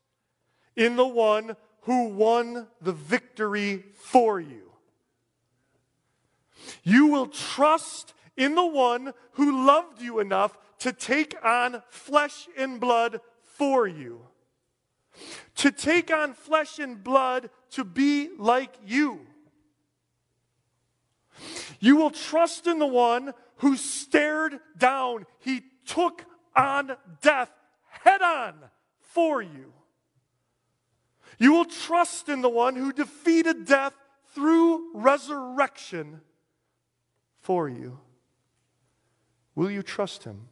in 0.76 0.96
the 0.96 1.06
one 1.06 1.56
who 1.82 2.08
won 2.08 2.68
the 2.80 2.92
victory 2.92 3.84
for 3.94 4.38
you. 4.38 4.70
You 6.84 7.06
will 7.06 7.26
trust 7.26 8.12
in 8.36 8.54
the 8.54 8.66
one 8.66 9.14
who 9.32 9.66
loved 9.66 10.00
you 10.00 10.20
enough 10.20 10.56
to 10.80 10.92
take 10.92 11.36
on 11.44 11.82
flesh 11.88 12.48
and 12.56 12.80
blood 12.80 13.20
for 13.42 13.86
you. 13.86 14.20
To 15.56 15.70
take 15.70 16.12
on 16.12 16.34
flesh 16.34 16.78
and 16.78 17.02
blood 17.02 17.50
to 17.70 17.84
be 17.84 18.30
like 18.38 18.74
you. 18.86 19.20
You 21.80 21.96
will 21.96 22.10
trust 22.10 22.66
in 22.66 22.78
the 22.78 22.86
one 22.86 23.32
who 23.56 23.76
stared 23.76 24.58
down, 24.76 25.26
he 25.40 25.62
took 25.84 26.24
on 26.54 26.96
death 27.22 27.50
head 27.88 28.22
on 28.22 28.54
for 29.00 29.42
you. 29.42 29.72
You 31.38 31.52
will 31.52 31.64
trust 31.64 32.28
in 32.28 32.42
the 32.42 32.48
one 32.48 32.74
who 32.76 32.92
defeated 32.92 33.64
death 33.64 33.94
through 34.34 34.92
resurrection 34.94 36.20
for 37.40 37.68
you. 37.68 37.98
Will 39.54 39.70
you 39.70 39.82
trust 39.82 40.24
him? 40.24 40.48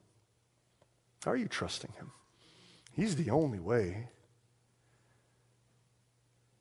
Are 1.26 1.36
you 1.36 1.48
trusting 1.48 1.92
him? 1.92 2.12
He's 2.92 3.16
the 3.16 3.30
only 3.30 3.58
way. 3.58 4.08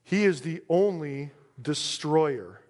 He 0.04 0.26
is 0.26 0.42
the 0.42 0.62
only 0.70 1.32
destroyer. 1.62 2.62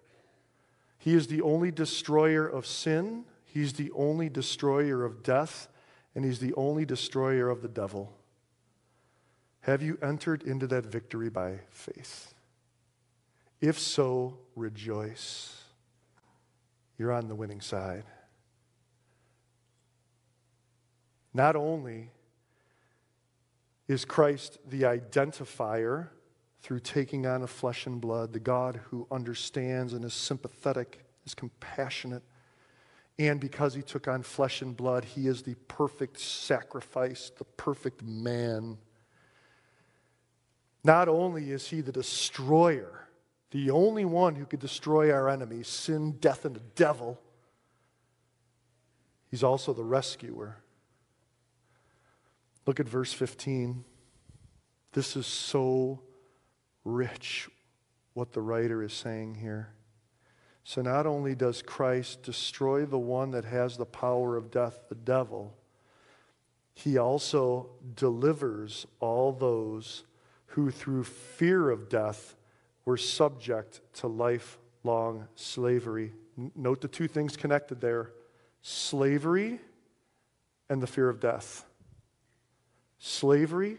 He 0.97 1.13
is 1.13 1.27
the 1.27 1.41
only 1.41 1.71
destroyer 1.71 2.47
of 2.47 2.65
sin. 2.65 3.25
He's 3.43 3.73
the 3.73 3.91
only 3.91 4.29
destroyer 4.29 5.03
of 5.03 5.23
death. 5.23 5.67
And 6.13 6.23
he's 6.23 6.39
the 6.39 6.53
only 6.53 6.85
destroyer 6.85 7.49
of 7.49 7.61
the 7.61 7.67
devil. 7.67 8.13
Have 9.61 9.81
you 9.81 9.97
entered 10.01 10.43
into 10.43 10.67
that 10.67 10.85
victory 10.85 11.29
by 11.29 11.59
faith? 11.71 12.33
If 13.59 13.79
so, 13.79 14.37
rejoice. 14.55 15.63
You're 16.97 17.11
on 17.11 17.27
the 17.27 17.35
winning 17.35 17.61
side. 17.61 18.03
Not 21.35 21.57
only 21.57 22.11
is 23.89 24.05
Christ 24.05 24.57
the 24.65 24.83
identifier 24.83 26.07
through 26.61 26.79
taking 26.79 27.27
on 27.27 27.43
a 27.43 27.47
flesh 27.47 27.85
and 27.85 27.99
blood, 27.99 28.31
the 28.31 28.39
God 28.39 28.79
who 28.85 29.05
understands 29.11 29.91
and 29.91 30.05
is 30.05 30.13
sympathetic, 30.13 31.03
is 31.25 31.35
compassionate, 31.35 32.23
and 33.19 33.37
because 33.37 33.73
he 33.73 33.81
took 33.81 34.07
on 34.07 34.23
flesh 34.23 34.61
and 34.61 34.77
blood, 34.77 35.03
he 35.03 35.27
is 35.27 35.43
the 35.43 35.55
perfect 35.67 36.21
sacrifice, 36.21 37.33
the 37.37 37.43
perfect 37.43 38.01
man. 38.01 38.77
Not 40.85 41.09
only 41.09 41.51
is 41.51 41.67
he 41.67 41.81
the 41.81 41.91
destroyer, 41.91 43.09
the 43.51 43.71
only 43.71 44.05
one 44.05 44.35
who 44.35 44.45
could 44.45 44.61
destroy 44.61 45.11
our 45.11 45.27
enemies, 45.27 45.67
sin, 45.67 46.13
death, 46.21 46.45
and 46.45 46.55
the 46.55 46.63
devil, 46.75 47.19
he's 49.29 49.43
also 49.43 49.73
the 49.73 49.83
rescuer. 49.83 50.59
Look 52.65 52.79
at 52.79 52.89
verse 52.89 53.13
15. 53.13 53.83
This 54.93 55.15
is 55.15 55.27
so 55.27 56.01
rich 56.83 57.49
what 58.13 58.31
the 58.31 58.41
writer 58.41 58.81
is 58.81 58.93
saying 58.93 59.35
here. 59.35 59.69
So, 60.63 60.81
not 60.81 61.05
only 61.05 61.35
does 61.35 61.61
Christ 61.61 62.23
destroy 62.23 62.85
the 62.85 62.97
one 62.97 63.31
that 63.31 63.45
has 63.45 63.77
the 63.77 63.85
power 63.85 64.35
of 64.35 64.49
death, 64.49 64.85
the 64.89 64.95
devil, 64.95 65.55
he 66.73 66.97
also 66.97 67.69
delivers 67.95 68.87
all 68.99 69.31
those 69.31 70.03
who, 70.47 70.71
through 70.71 71.03
fear 71.03 71.69
of 71.69 71.87
death, 71.87 72.35
were 72.83 72.97
subject 72.97 73.81
to 73.93 74.07
lifelong 74.07 75.27
slavery. 75.35 76.13
Note 76.55 76.81
the 76.81 76.87
two 76.87 77.07
things 77.07 77.37
connected 77.37 77.79
there 77.79 78.11
slavery 78.63 79.59
and 80.69 80.81
the 80.81 80.87
fear 80.87 81.09
of 81.09 81.19
death 81.19 81.63
slavery, 82.99 83.77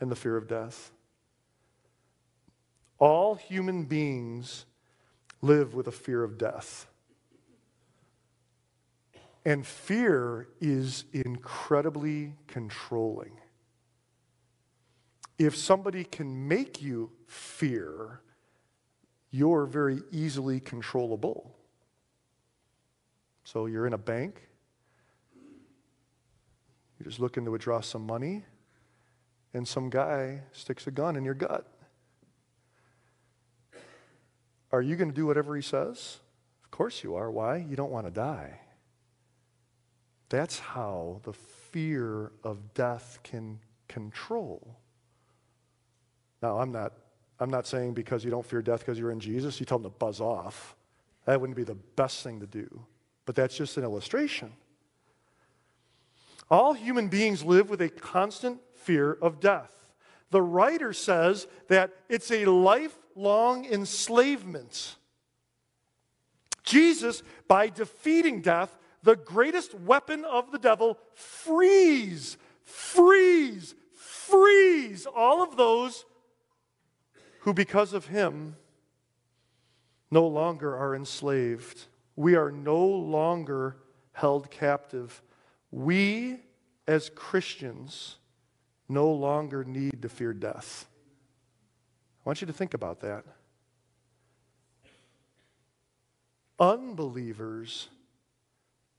and 0.00 0.10
the 0.10 0.16
fear 0.16 0.36
of 0.36 0.48
death. 0.48 0.90
All 2.98 3.34
human 3.34 3.84
beings 3.84 4.64
live 5.40 5.74
with 5.74 5.86
a 5.86 5.92
fear 5.92 6.24
of 6.24 6.38
death. 6.38 6.86
And 9.44 9.66
fear 9.66 10.48
is 10.60 11.04
incredibly 11.12 12.34
controlling. 12.46 13.32
If 15.38 15.56
somebody 15.56 16.04
can 16.04 16.48
make 16.48 16.82
you 16.82 17.12
fear, 17.26 18.20
you're 19.30 19.66
very 19.66 20.02
easily 20.10 20.58
controllable. 20.58 21.54
So 23.44 23.66
you're 23.66 23.86
in 23.86 23.92
a 23.92 23.98
bank, 23.98 24.47
you're 26.98 27.08
just 27.08 27.20
looking 27.20 27.44
to 27.44 27.50
withdraw 27.50 27.80
some 27.80 28.06
money, 28.06 28.44
and 29.54 29.66
some 29.66 29.88
guy 29.90 30.42
sticks 30.52 30.86
a 30.86 30.90
gun 30.90 31.16
in 31.16 31.24
your 31.24 31.34
gut. 31.34 31.66
Are 34.70 34.82
you 34.82 34.96
going 34.96 35.08
to 35.08 35.14
do 35.14 35.26
whatever 35.26 35.56
he 35.56 35.62
says? 35.62 36.18
Of 36.64 36.70
course 36.70 37.02
you 37.02 37.14
are. 37.14 37.30
Why? 37.30 37.56
You 37.56 37.76
don't 37.76 37.90
want 37.90 38.06
to 38.06 38.10
die. 38.10 38.60
That's 40.28 40.58
how 40.58 41.20
the 41.24 41.32
fear 41.32 42.32
of 42.44 42.74
death 42.74 43.20
can 43.22 43.60
control. 43.88 44.76
Now, 46.42 46.58
I'm 46.58 46.70
not, 46.70 46.92
I'm 47.40 47.50
not 47.50 47.66
saying 47.66 47.94
because 47.94 48.24
you 48.24 48.30
don't 48.30 48.44
fear 48.44 48.60
death 48.60 48.80
because 48.80 48.98
you're 48.98 49.10
in 49.10 49.20
Jesus, 49.20 49.58
you 49.58 49.66
tell 49.66 49.78
them 49.78 49.90
to 49.90 49.98
buzz 49.98 50.20
off. 50.20 50.76
That 51.24 51.40
wouldn't 51.40 51.56
be 51.56 51.64
the 51.64 51.74
best 51.74 52.22
thing 52.22 52.40
to 52.40 52.46
do. 52.46 52.84
But 53.24 53.34
that's 53.34 53.56
just 53.56 53.76
an 53.76 53.84
illustration. 53.84 54.52
All 56.50 56.72
human 56.72 57.08
beings 57.08 57.44
live 57.44 57.68
with 57.68 57.82
a 57.82 57.88
constant 57.88 58.60
fear 58.74 59.12
of 59.12 59.40
death. 59.40 59.72
The 60.30 60.42
writer 60.42 60.92
says 60.92 61.46
that 61.68 61.92
it's 62.08 62.30
a 62.30 62.46
lifelong 62.46 63.64
enslavement. 63.66 64.96
Jesus, 66.62 67.22
by 67.46 67.68
defeating 67.68 68.42
death, 68.42 68.78
the 69.02 69.16
greatest 69.16 69.74
weapon 69.74 70.24
of 70.24 70.52
the 70.52 70.58
devil, 70.58 70.98
frees, 71.14 72.36
frees, 72.62 73.74
frees 73.94 75.06
all 75.06 75.42
of 75.42 75.56
those 75.56 76.04
who, 77.40 77.54
because 77.54 77.92
of 77.92 78.06
him, 78.06 78.56
no 80.10 80.26
longer 80.26 80.76
are 80.76 80.94
enslaved. 80.94 81.86
We 82.16 82.34
are 82.34 82.50
no 82.50 82.84
longer 82.84 83.76
held 84.12 84.50
captive 84.50 85.22
we, 85.70 86.38
as 86.86 87.10
Christians, 87.14 88.16
no 88.88 89.10
longer 89.10 89.64
need 89.64 90.02
to 90.02 90.08
fear 90.08 90.32
death. 90.32 90.86
I 92.24 92.28
want 92.28 92.40
you 92.40 92.46
to 92.46 92.52
think 92.52 92.74
about 92.74 93.00
that. 93.00 93.24
Unbelievers 96.58 97.88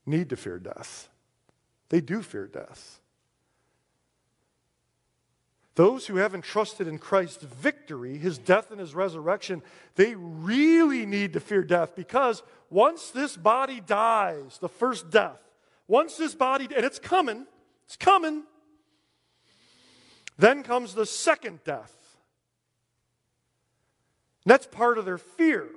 need 0.06 0.30
to 0.30 0.38
fear 0.38 0.60
death. 0.60 1.10
They 1.90 2.02
do 2.02 2.22
fear 2.22 2.48
death. 2.48 3.00
Those 5.76 6.08
who 6.08 6.18
haven't 6.18 6.44
trusted 6.44 6.88
in 6.88 6.98
Christ's 6.98 7.44
victory, 7.44 8.18
his 8.18 8.38
death 8.38 8.70
and 8.72 8.80
his 8.80 8.94
resurrection, 8.94 9.62
they 9.96 10.14
really 10.16 11.06
need 11.06 11.34
to 11.34 11.40
fear 11.40 11.64
death 11.64 11.96
because 11.96 12.44
once 12.70 13.12
this 13.12 13.38
body 13.38 13.80
dies, 13.80 14.58
the 14.60 14.68
first 14.68 15.10
death, 15.10 15.40
once 15.90 16.16
this 16.16 16.34
body, 16.34 16.70
and 16.74 16.86
it's 16.86 17.00
coming, 17.00 17.46
it's 17.86 17.98
coming, 17.98 18.44
then 20.38 20.64
comes 20.64 20.94
the 20.94 21.06
second 21.06 21.60
death. 21.66 21.94
And 24.46 24.52
that's 24.52 24.68
part 24.68 24.98
of 24.98 25.04
their 25.04 25.18
fear. 25.18 25.68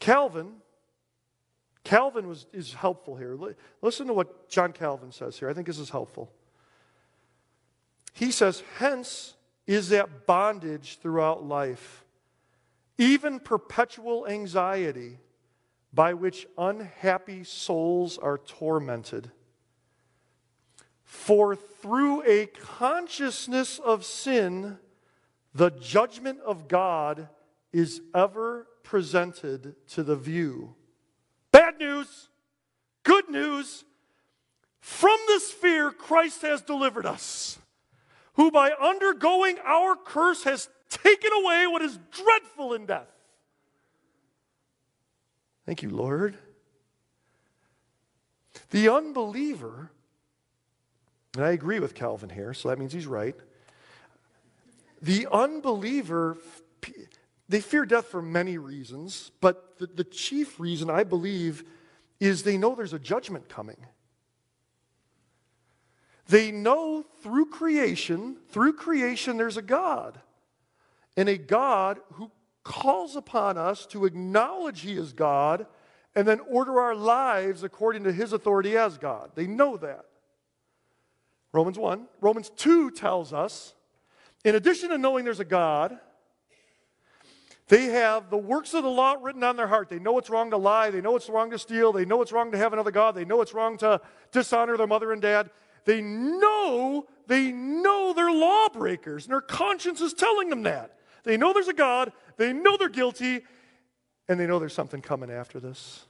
Calvin 0.00 0.56
Calvin 1.84 2.28
was, 2.28 2.46
is 2.52 2.74
helpful 2.74 3.16
here. 3.16 3.36
Listen 3.82 4.06
to 4.06 4.12
what 4.12 4.48
John 4.48 4.72
Calvin 4.72 5.12
says 5.12 5.38
here. 5.38 5.48
I 5.48 5.54
think 5.54 5.66
this 5.66 5.78
is 5.78 5.90
helpful. 5.90 6.30
He 8.12 8.30
says, 8.30 8.62
Hence 8.76 9.34
is 9.66 9.88
that 9.88 10.26
bondage 10.26 10.98
throughout 11.00 11.44
life, 11.44 12.04
even 12.98 13.40
perpetual 13.40 14.26
anxiety 14.26 15.18
by 15.92 16.14
which 16.14 16.46
unhappy 16.56 17.44
souls 17.44 18.18
are 18.18 18.38
tormented. 18.38 19.30
For 21.02 21.56
through 21.56 22.22
a 22.24 22.46
consciousness 22.46 23.78
of 23.80 24.04
sin, 24.04 24.78
the 25.54 25.70
judgment 25.70 26.38
of 26.46 26.68
God 26.68 27.28
is 27.72 28.00
ever 28.14 28.68
presented 28.82 29.74
to 29.88 30.02
the 30.02 30.16
view. 30.16 30.74
Bad 31.52 31.78
news, 31.78 32.28
good 33.02 33.28
news. 33.28 33.84
From 34.80 35.18
this 35.26 35.50
fear, 35.50 35.90
Christ 35.90 36.42
has 36.42 36.62
delivered 36.62 37.06
us, 37.06 37.58
who 38.34 38.50
by 38.50 38.70
undergoing 38.70 39.56
our 39.64 39.96
curse 39.96 40.44
has 40.44 40.68
taken 40.88 41.30
away 41.32 41.66
what 41.66 41.82
is 41.82 41.98
dreadful 42.10 42.74
in 42.74 42.86
death. 42.86 43.08
Thank 45.66 45.82
you, 45.82 45.90
Lord. 45.90 46.36
The 48.70 48.88
unbeliever, 48.88 49.90
and 51.34 51.44
I 51.44 51.50
agree 51.50 51.80
with 51.80 51.94
Calvin 51.94 52.30
here, 52.30 52.54
so 52.54 52.68
that 52.68 52.78
means 52.78 52.92
he's 52.92 53.06
right. 53.06 53.36
The 55.02 55.26
unbeliever, 55.30 56.38
they 57.48 57.60
fear 57.60 57.84
death 57.84 58.06
for 58.06 58.22
many 58.22 58.58
reasons, 58.58 59.30
but 59.40 59.78
the, 59.78 59.86
the 59.86 60.04
chief 60.04 60.60
reason 60.60 60.90
I 60.90 61.04
believe 61.04 61.64
is 62.20 62.42
they 62.42 62.58
know 62.58 62.74
there's 62.74 62.92
a 62.92 62.98
judgment 62.98 63.48
coming. 63.48 63.78
They 66.28 66.52
know 66.52 67.04
through 67.22 67.46
creation, 67.46 68.36
through 68.50 68.74
creation, 68.74 69.36
there's 69.36 69.56
a 69.56 69.62
God. 69.62 70.20
And 71.16 71.28
a 71.28 71.36
God 71.36 71.98
who 72.12 72.30
calls 72.62 73.16
upon 73.16 73.58
us 73.58 73.86
to 73.86 74.04
acknowledge 74.04 74.80
He 74.80 74.94
is 74.94 75.12
God 75.12 75.66
and 76.14 76.26
then 76.26 76.40
order 76.40 76.80
our 76.80 76.94
lives 76.94 77.62
according 77.62 78.04
to 78.04 78.12
His 78.12 78.32
authority 78.32 78.76
as 78.76 78.98
God. 78.98 79.30
They 79.34 79.46
know 79.46 79.76
that. 79.76 80.04
Romans 81.52 81.78
1. 81.78 82.06
Romans 82.20 82.50
2 82.56 82.90
tells 82.92 83.32
us 83.32 83.74
in 84.44 84.54
addition 84.54 84.90
to 84.90 84.98
knowing 84.98 85.24
there's 85.24 85.40
a 85.40 85.44
God, 85.44 85.98
they 87.68 87.84
have 87.84 88.30
the 88.30 88.38
works 88.38 88.74
of 88.74 88.82
the 88.82 88.90
law 88.90 89.16
written 89.20 89.44
on 89.44 89.56
their 89.56 89.68
heart. 89.68 89.88
They 89.88 89.98
know 89.98 90.18
it's 90.18 90.30
wrong 90.30 90.50
to 90.50 90.56
lie. 90.56 90.90
They 90.90 91.00
know 91.00 91.14
it's 91.14 91.28
wrong 91.28 91.50
to 91.50 91.58
steal. 91.58 91.92
They 91.92 92.04
know 92.04 92.22
it's 92.22 92.32
wrong 92.32 92.50
to 92.52 92.58
have 92.58 92.72
another 92.72 92.90
God. 92.90 93.14
They 93.14 93.24
know 93.24 93.42
it's 93.42 93.54
wrong 93.54 93.78
to 93.78 94.00
dishonor 94.32 94.76
their 94.76 94.86
mother 94.86 95.12
and 95.12 95.22
dad. 95.22 95.50
They 95.84 96.00
know, 96.00 97.06
they 97.26 97.52
know 97.52 98.12
they're 98.12 98.32
lawbreakers, 98.32 99.24
and 99.24 99.32
their 99.32 99.40
conscience 99.40 100.00
is 100.00 100.14
telling 100.14 100.50
them 100.50 100.62
that. 100.64 100.96
They 101.22 101.36
know 101.36 101.52
there's 101.52 101.68
a 101.68 101.74
God. 101.74 102.12
They 102.40 102.54
know 102.54 102.78
they're 102.78 102.88
guilty, 102.88 103.42
and 104.26 104.40
they 104.40 104.46
know 104.46 104.58
there's 104.58 104.72
something 104.72 105.02
coming 105.02 105.30
after 105.30 105.60
this. 105.60 106.06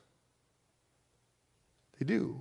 They 1.99 2.07
do. 2.07 2.41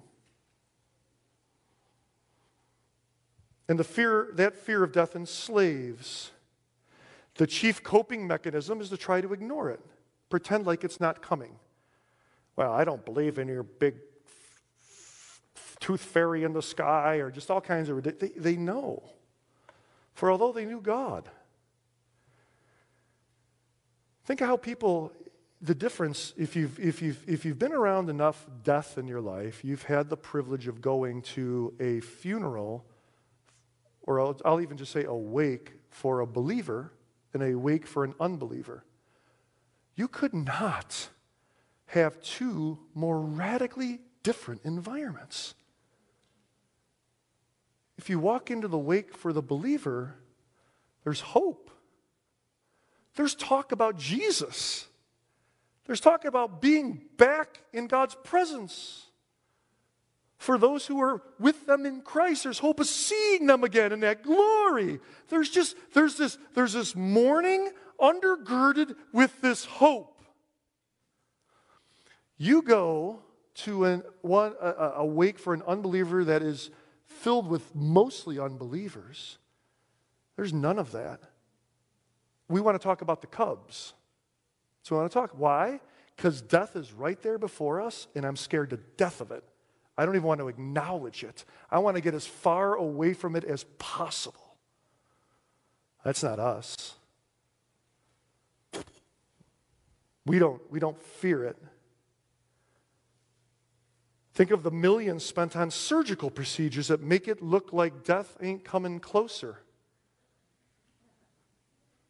And 3.67 3.79
the 3.79 3.83
fear, 3.83 4.29
that 4.33 4.55
fear 4.55 4.83
of 4.83 4.91
death 4.91 5.15
enslaves. 5.15 6.29
The 7.33 7.47
chief 7.47 7.81
coping 7.81 8.27
mechanism 8.27 8.79
is 8.79 8.89
to 8.89 8.97
try 8.97 9.21
to 9.21 9.33
ignore 9.33 9.71
it, 9.71 9.79
pretend 10.29 10.67
like 10.67 10.83
it's 10.83 10.99
not 10.99 11.23
coming. 11.23 11.55
Well, 12.55 12.71
I 12.71 12.83
don't 12.83 13.03
believe 13.03 13.39
in 13.39 13.47
your 13.47 13.63
big 13.63 13.95
tooth 15.79 16.01
fairy 16.01 16.43
in 16.43 16.53
the 16.53 16.61
sky 16.61 17.15
or 17.15 17.31
just 17.31 17.49
all 17.49 17.59
kinds 17.59 17.89
of. 17.89 18.03
They, 18.03 18.27
they 18.37 18.55
know. 18.55 19.01
For 20.13 20.29
although 20.29 20.51
they 20.51 20.65
knew 20.65 20.79
God, 20.79 21.27
think 24.29 24.41
of 24.41 24.47
how 24.47 24.57
people, 24.57 25.11
the 25.59 25.73
difference, 25.73 26.35
if 26.37 26.55
you've, 26.55 26.79
if, 26.79 27.01
you've, 27.01 27.27
if 27.27 27.45
you've 27.45 27.57
been 27.57 27.73
around 27.73 28.11
enough 28.11 28.45
death 28.63 28.99
in 28.99 29.07
your 29.07 29.21
life, 29.21 29.65
you've 29.65 29.81
had 29.81 30.07
the 30.07 30.15
privilege 30.15 30.67
of 30.67 30.81
going 30.81 31.23
to 31.23 31.73
a 31.79 31.99
funeral 32.01 32.85
or 34.03 34.21
I'll, 34.21 34.39
I'll 34.45 34.61
even 34.61 34.77
just 34.77 34.91
say 34.91 35.03
a 35.03 35.13
wake 35.15 35.73
for 35.89 36.19
a 36.19 36.27
believer 36.27 36.93
and 37.33 37.41
a 37.41 37.55
wake 37.55 37.87
for 37.87 38.03
an 38.03 38.13
unbeliever. 38.19 38.85
You 39.95 40.07
could 40.07 40.35
not 40.35 41.09
have 41.87 42.21
two 42.21 42.77
more 42.93 43.19
radically 43.19 43.99
different 44.21 44.61
environments. 44.63 45.55
If 47.97 48.11
you 48.11 48.19
walk 48.19 48.51
into 48.51 48.67
the 48.67 48.77
wake 48.77 49.11
for 49.17 49.33
the 49.33 49.41
believer, 49.41 50.17
there's 51.03 51.21
hope. 51.21 51.71
There's 53.19 53.35
talk 53.35 53.73
about 53.73 53.97
Jesus. 53.97 54.87
There's 55.85 55.99
talk 55.99 56.23
about 56.23 56.61
being 56.61 57.01
back 57.17 57.59
in 57.73 57.87
God's 57.87 58.15
presence 58.23 59.07
for 60.37 60.57
those 60.57 60.85
who 60.85 61.01
are 61.01 61.21
with 61.37 61.65
them 61.65 61.85
in 61.85 61.99
Christ. 61.99 62.45
There's 62.45 62.59
hope 62.59 62.79
of 62.79 62.87
seeing 62.87 63.45
them 63.45 63.65
again 63.65 63.91
in 63.91 63.99
that 63.99 64.23
glory. 64.23 65.01
There's 65.27 65.49
just 65.49 65.75
there's 65.93 66.15
this 66.15 66.37
there's 66.55 66.71
this 66.71 66.95
mourning 66.95 67.71
undergirded 67.99 68.95
with 69.11 69.41
this 69.41 69.65
hope. 69.65 70.21
You 72.37 72.61
go 72.61 73.19
to 73.65 73.83
an, 73.83 74.03
one, 74.21 74.53
a, 74.61 74.91
a 74.95 75.05
wake 75.05 75.39
for 75.39 75.53
an 75.53 75.63
unbeliever 75.67 76.23
that 76.23 76.41
is 76.41 76.69
filled 77.03 77.49
with 77.49 77.75
mostly 77.75 78.39
unbelievers. 78.39 79.39
There's 80.37 80.53
none 80.53 80.79
of 80.79 80.93
that. 80.93 81.19
We 82.49 82.59
want 82.59 82.79
to 82.79 82.83
talk 82.83 83.01
about 83.01 83.21
the 83.21 83.27
Cubs. 83.27 83.93
So 84.83 84.95
we 84.95 84.99
want 84.99 85.11
to 85.11 85.17
talk. 85.17 85.31
Why? 85.31 85.79
Because 86.15 86.41
death 86.41 86.75
is 86.75 86.91
right 86.91 87.21
there 87.21 87.37
before 87.37 87.79
us, 87.79 88.07
and 88.15 88.25
I'm 88.25 88.35
scared 88.35 88.71
to 88.71 88.77
death 88.97 89.21
of 89.21 89.31
it. 89.31 89.43
I 89.97 90.05
don't 90.05 90.15
even 90.15 90.27
want 90.27 90.39
to 90.39 90.47
acknowledge 90.47 91.23
it. 91.23 91.45
I 91.69 91.79
want 91.79 91.95
to 91.95 92.01
get 92.01 92.13
as 92.13 92.25
far 92.25 92.75
away 92.75 93.13
from 93.13 93.35
it 93.35 93.43
as 93.43 93.65
possible. 93.77 94.55
That's 96.03 96.23
not 96.23 96.39
us. 96.39 96.95
We 100.25 100.39
don't, 100.39 100.61
we 100.71 100.79
don't 100.79 101.01
fear 101.01 101.43
it. 101.43 101.57
Think 104.33 104.51
of 104.51 104.63
the 104.63 104.71
millions 104.71 105.25
spent 105.25 105.55
on 105.57 105.69
surgical 105.69 106.29
procedures 106.29 106.87
that 106.87 107.01
make 107.01 107.27
it 107.27 107.41
look 107.41 107.73
like 107.73 108.05
death 108.05 108.37
ain't 108.41 108.63
coming 108.63 108.99
closer. 108.99 109.59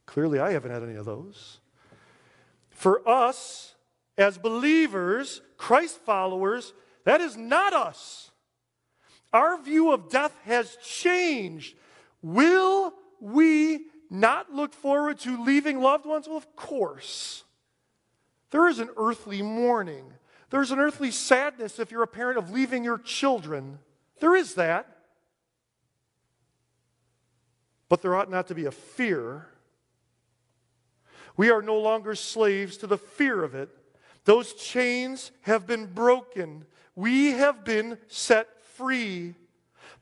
Clearly, 0.09 0.39
I 0.39 0.53
haven't 0.53 0.71
had 0.71 0.81
any 0.81 0.95
of 0.95 1.05
those. 1.05 1.59
For 2.71 3.07
us, 3.07 3.75
as 4.17 4.39
believers, 4.39 5.39
Christ 5.55 5.99
followers, 6.03 6.73
that 7.03 7.21
is 7.21 7.37
not 7.37 7.73
us. 7.73 8.31
Our 9.31 9.61
view 9.61 9.91
of 9.91 10.09
death 10.09 10.35
has 10.45 10.77
changed. 10.77 11.75
Will 12.23 12.91
we 13.19 13.81
not 14.09 14.51
look 14.51 14.73
forward 14.73 15.19
to 15.19 15.43
leaving 15.43 15.79
loved 15.79 16.07
ones? 16.07 16.27
Well, 16.27 16.37
of 16.37 16.55
course. 16.55 17.43
There 18.49 18.67
is 18.67 18.79
an 18.79 18.89
earthly 18.97 19.43
mourning. 19.43 20.11
There's 20.49 20.71
an 20.71 20.79
earthly 20.79 21.11
sadness 21.11 21.77
if 21.77 21.91
you're 21.91 22.01
a 22.01 22.07
parent 22.07 22.39
of 22.39 22.49
leaving 22.49 22.83
your 22.83 22.97
children. 22.97 23.77
There 24.21 24.35
is 24.35 24.55
that. 24.55 24.87
But 27.89 28.01
there 28.01 28.15
ought 28.15 28.31
not 28.31 28.47
to 28.47 28.55
be 28.55 28.65
a 28.65 28.71
fear. 28.71 29.49
We 31.39 31.51
are 31.51 31.61
no 31.61 31.79
longer 31.79 32.15
slaves 32.15 32.75
to 32.79 32.85
the 32.85 32.97
fear 32.97 33.45
of 33.45 33.55
it. 33.55 33.69
Those 34.25 34.51
chains 34.55 35.31
have 35.43 35.65
been 35.65 35.85
broken. 35.85 36.65
We 36.95 37.31
have 37.31 37.63
been 37.63 37.97
set 38.09 38.61
free. 38.75 39.35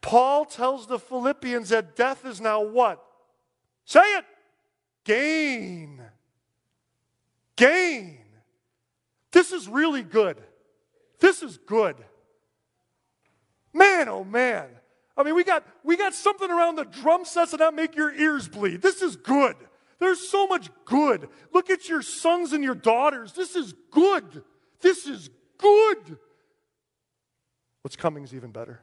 Paul 0.02 0.46
tells 0.46 0.88
the 0.88 0.98
Philippians 0.98 1.70
that 1.70 1.96
death 1.96 2.26
is 2.26 2.42
now 2.42 2.64
what? 2.64 3.04
Say 3.86 4.00
it. 4.00 4.26
Gain. 5.04 6.02
Gain. 7.56 8.18
This 9.32 9.52
is 9.52 9.70
really 9.70 10.02
good. 10.02 10.42
This 11.20 11.44
is 11.44 11.60
good. 11.60 11.98
Man, 13.76 14.10
oh 14.10 14.24
man. 14.24 14.70
I 15.16 15.22
mean, 15.22 15.36
we 15.36 15.44
got 15.44 15.64
we 15.84 15.98
got 15.98 16.16
something 16.16 16.50
around 16.50 16.78
the 16.78 16.86
drum 16.86 17.26
sets 17.26 17.52
that 17.52 17.74
make 17.76 17.96
your 17.96 18.12
ears 18.12 18.48
bleed. 18.48 18.82
This 18.82 19.04
is 19.04 19.16
good. 19.16 19.56
There's 20.00 20.28
so 20.28 20.48
much 20.48 20.70
good. 20.86 21.30
Look 21.54 21.70
at 21.70 21.90
your 21.90 22.02
sons 22.02 22.54
and 22.54 22.64
your 22.64 22.76
daughters. 22.76 23.34
This 23.34 23.56
is 23.56 23.74
good. 23.92 24.44
This 24.82 25.08
is 25.08 25.30
good. 25.58 26.18
What's 27.82 27.96
coming 27.96 28.24
is 28.24 28.34
even 28.34 28.52
better. 28.52 28.82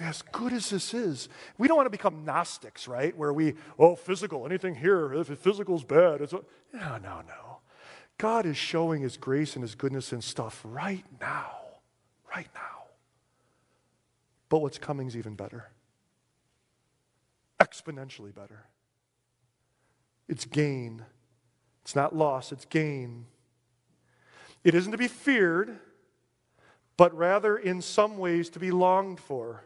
As 0.00 0.22
good 0.22 0.52
as 0.52 0.70
this 0.70 0.94
is, 0.94 1.28
we 1.58 1.68
don't 1.68 1.76
want 1.76 1.86
to 1.86 1.90
become 1.90 2.24
Gnostics, 2.24 2.88
right? 2.88 3.16
Where 3.16 3.32
we, 3.32 3.54
oh, 3.78 3.94
physical, 3.94 4.46
anything 4.46 4.74
here, 4.74 5.12
if 5.12 5.26
physical's 5.38 5.84
bad, 5.84 6.20
it's. 6.20 6.32
No, 6.32 6.98
no, 6.98 7.22
no. 7.26 7.58
God 8.16 8.46
is 8.46 8.56
showing 8.56 9.02
His 9.02 9.16
grace 9.16 9.54
and 9.54 9.62
His 9.62 9.74
goodness 9.74 10.12
and 10.12 10.22
stuff 10.22 10.60
right 10.64 11.04
now. 11.20 11.50
Right 12.34 12.48
now. 12.54 12.84
But 14.48 14.60
what's 14.60 14.78
coming 14.78 15.08
is 15.08 15.16
even 15.16 15.34
better. 15.34 15.71
Exponentially 17.62 18.34
better. 18.34 18.66
It's 20.28 20.44
gain. 20.44 21.04
It's 21.82 21.94
not 21.94 22.14
loss, 22.14 22.52
it's 22.52 22.64
gain. 22.64 23.26
It 24.64 24.74
isn't 24.74 24.92
to 24.92 24.98
be 24.98 25.08
feared, 25.08 25.78
but 26.96 27.16
rather 27.16 27.56
in 27.56 27.80
some 27.82 28.18
ways 28.18 28.48
to 28.50 28.58
be 28.58 28.70
longed 28.70 29.20
for. 29.20 29.64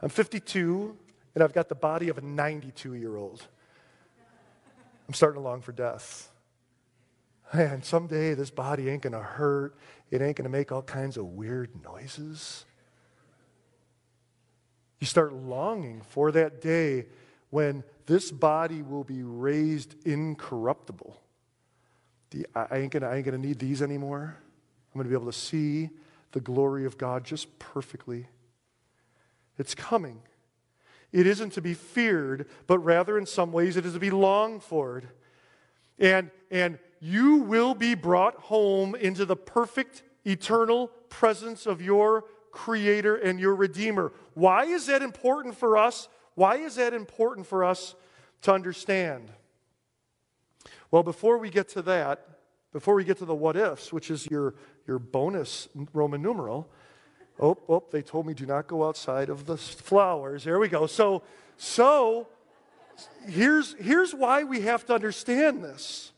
I'm 0.00 0.08
52, 0.08 0.96
and 1.34 1.42
I've 1.42 1.52
got 1.52 1.68
the 1.68 1.74
body 1.74 2.08
of 2.08 2.18
a 2.18 2.20
92 2.20 2.94
year 2.94 3.16
old. 3.16 3.46
I'm 5.06 5.14
starting 5.14 5.40
to 5.40 5.48
long 5.48 5.60
for 5.60 5.72
death. 5.72 6.28
And 7.52 7.84
someday 7.84 8.34
this 8.34 8.50
body 8.50 8.88
ain't 8.88 9.02
to 9.12 9.20
hurt. 9.20 9.76
It 10.10 10.20
ain't 10.20 10.36
to 10.46 10.50
make 10.50 10.72
all 10.72 10.82
kinds 10.82 11.16
of 11.16 11.26
weird 11.26 11.70
noises. 11.84 12.64
You 14.98 15.06
start 15.06 15.32
longing 15.32 16.02
for 16.08 16.32
that 16.32 16.60
day 16.60 17.06
when 17.50 17.84
this 18.06 18.30
body 18.30 18.82
will 18.82 19.04
be 19.04 19.22
raised 19.22 19.94
incorruptible. 20.06 21.20
The, 22.30 22.46
I 22.54 22.78
ain't 22.78 22.92
going 22.92 23.24
to 23.24 23.38
need 23.38 23.58
these 23.58 23.82
anymore. 23.82 24.36
I'm 24.94 25.02
to 25.02 25.08
be 25.08 25.14
able 25.14 25.30
to 25.30 25.38
see 25.38 25.90
the 26.32 26.40
glory 26.40 26.86
of 26.86 26.98
God 26.98 27.24
just 27.24 27.58
perfectly. 27.58 28.28
It's 29.58 29.74
coming. 29.74 30.20
It 31.12 31.26
isn't 31.26 31.50
to 31.54 31.62
be 31.62 31.74
feared, 31.74 32.48
but 32.66 32.78
rather 32.78 33.16
in 33.18 33.26
some 33.26 33.52
ways 33.52 33.76
it 33.76 33.86
is 33.86 33.94
to 33.94 33.98
be 33.98 34.10
longed 34.10 34.62
for. 34.62 35.02
And, 35.98 36.30
and 36.50 36.78
you 37.00 37.36
will 37.36 37.74
be 37.74 37.94
brought 37.94 38.34
home 38.36 38.94
into 38.94 39.24
the 39.24 39.36
perfect, 39.36 40.02
eternal 40.24 40.88
presence 41.08 41.66
of 41.66 41.80
your 41.80 42.24
Creator 42.56 43.16
and 43.16 43.38
your 43.38 43.54
Redeemer. 43.54 44.12
Why 44.32 44.64
is 44.64 44.86
that 44.86 45.02
important 45.02 45.54
for 45.54 45.76
us? 45.76 46.08
Why 46.36 46.56
is 46.56 46.76
that 46.76 46.94
important 46.94 47.46
for 47.46 47.64
us 47.64 47.94
to 48.42 48.52
understand? 48.52 49.30
Well, 50.90 51.02
before 51.02 51.36
we 51.36 51.50
get 51.50 51.68
to 51.70 51.82
that, 51.82 52.26
before 52.72 52.94
we 52.94 53.04
get 53.04 53.18
to 53.18 53.26
the 53.26 53.34
what 53.34 53.56
ifs, 53.56 53.92
which 53.92 54.10
is 54.10 54.26
your, 54.30 54.54
your 54.86 54.98
bonus 54.98 55.68
Roman 55.92 56.22
numeral, 56.22 56.70
oh, 57.38 57.58
oh, 57.68 57.84
they 57.92 58.00
told 58.00 58.26
me 58.26 58.32
do 58.32 58.46
not 58.46 58.66
go 58.66 58.88
outside 58.88 59.28
of 59.28 59.44
the 59.44 59.58
flowers. 59.58 60.44
There 60.44 60.58
we 60.58 60.68
go. 60.68 60.86
So, 60.86 61.22
so 61.58 62.26
here's, 63.28 63.74
here's 63.74 64.14
why 64.14 64.44
we 64.44 64.62
have 64.62 64.86
to 64.86 64.94
understand 64.94 65.62
this. 65.62 66.12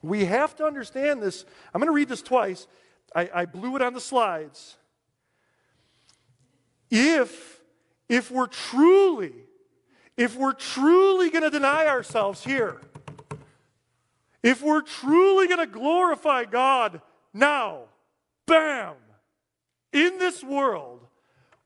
We 0.00 0.24
have 0.24 0.56
to 0.56 0.64
understand 0.64 1.22
this. 1.22 1.44
I'm 1.74 1.80
going 1.82 1.88
to 1.88 1.94
read 1.94 2.08
this 2.08 2.22
twice. 2.22 2.66
I, 3.14 3.28
I 3.34 3.44
blew 3.44 3.76
it 3.76 3.82
on 3.82 3.92
the 3.92 4.00
slides. 4.00 4.78
If, 6.90 7.60
if 8.08 8.30
we're 8.30 8.46
truly, 8.46 9.32
if 10.16 10.36
we're 10.36 10.52
truly 10.52 11.30
going 11.30 11.44
to 11.44 11.50
deny 11.50 11.86
ourselves 11.86 12.44
here, 12.44 12.80
if 14.42 14.62
we're 14.62 14.82
truly 14.82 15.46
going 15.48 15.60
to 15.60 15.66
glorify 15.66 16.44
God 16.44 17.00
now, 17.32 17.84
bam, 18.46 18.94
in 19.92 20.18
this 20.18 20.44
world, 20.44 21.06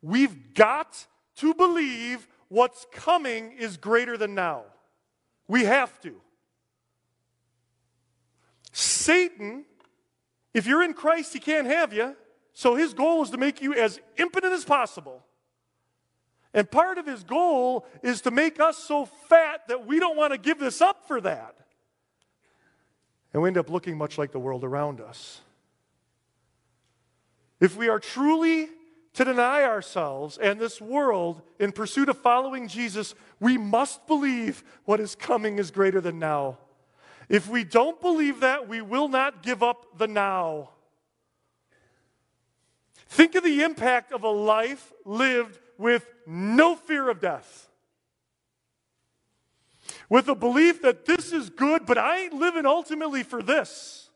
we've 0.00 0.54
got 0.54 1.06
to 1.36 1.54
believe 1.54 2.26
what's 2.48 2.86
coming 2.92 3.52
is 3.52 3.76
greater 3.76 4.16
than 4.16 4.34
now. 4.34 4.64
We 5.48 5.64
have 5.64 6.00
to. 6.02 6.20
Satan, 8.72 9.64
if 10.54 10.66
you're 10.66 10.82
in 10.82 10.94
Christ, 10.94 11.32
he 11.32 11.40
can't 11.40 11.66
have 11.66 11.92
you. 11.92 12.14
So 12.58 12.74
his 12.74 12.92
goal 12.92 13.22
is 13.22 13.30
to 13.30 13.36
make 13.36 13.62
you 13.62 13.72
as 13.72 14.00
impotent 14.16 14.52
as 14.52 14.64
possible. 14.64 15.22
And 16.52 16.68
part 16.68 16.98
of 16.98 17.06
his 17.06 17.22
goal 17.22 17.86
is 18.02 18.22
to 18.22 18.32
make 18.32 18.58
us 18.58 18.76
so 18.76 19.06
fat 19.06 19.68
that 19.68 19.86
we 19.86 20.00
don't 20.00 20.16
want 20.16 20.32
to 20.32 20.38
give 20.38 20.58
this 20.58 20.80
up 20.80 21.06
for 21.06 21.20
that. 21.20 21.54
And 23.32 23.44
we 23.44 23.48
end 23.48 23.58
up 23.58 23.70
looking 23.70 23.96
much 23.96 24.18
like 24.18 24.32
the 24.32 24.40
world 24.40 24.64
around 24.64 25.00
us. 25.00 25.40
If 27.60 27.76
we 27.76 27.88
are 27.88 28.00
truly 28.00 28.66
to 29.12 29.24
deny 29.24 29.62
ourselves 29.62 30.36
and 30.36 30.58
this 30.58 30.80
world 30.80 31.42
in 31.60 31.70
pursuit 31.70 32.08
of 32.08 32.18
following 32.18 32.66
Jesus, 32.66 33.14
we 33.38 33.56
must 33.56 34.04
believe 34.08 34.64
what 34.84 34.98
is 34.98 35.14
coming 35.14 35.60
is 35.60 35.70
greater 35.70 36.00
than 36.00 36.18
now. 36.18 36.58
If 37.28 37.48
we 37.48 37.62
don't 37.62 38.00
believe 38.00 38.40
that, 38.40 38.68
we 38.68 38.82
will 38.82 39.06
not 39.06 39.44
give 39.44 39.62
up 39.62 39.96
the 39.96 40.08
now. 40.08 40.70
Think 43.08 43.34
of 43.34 43.42
the 43.42 43.62
impact 43.62 44.12
of 44.12 44.22
a 44.22 44.28
life 44.28 44.92
lived 45.04 45.58
with 45.78 46.06
no 46.26 46.76
fear 46.76 47.08
of 47.08 47.20
death. 47.20 47.68
With 50.10 50.28
a 50.28 50.34
belief 50.34 50.82
that 50.82 51.06
this 51.06 51.32
is 51.32 51.50
good, 51.50 51.86
but 51.86 51.98
I 51.98 52.24
ain't 52.24 52.34
living 52.34 52.66
ultimately 52.66 53.22
for 53.22 53.42
this. 53.42 54.10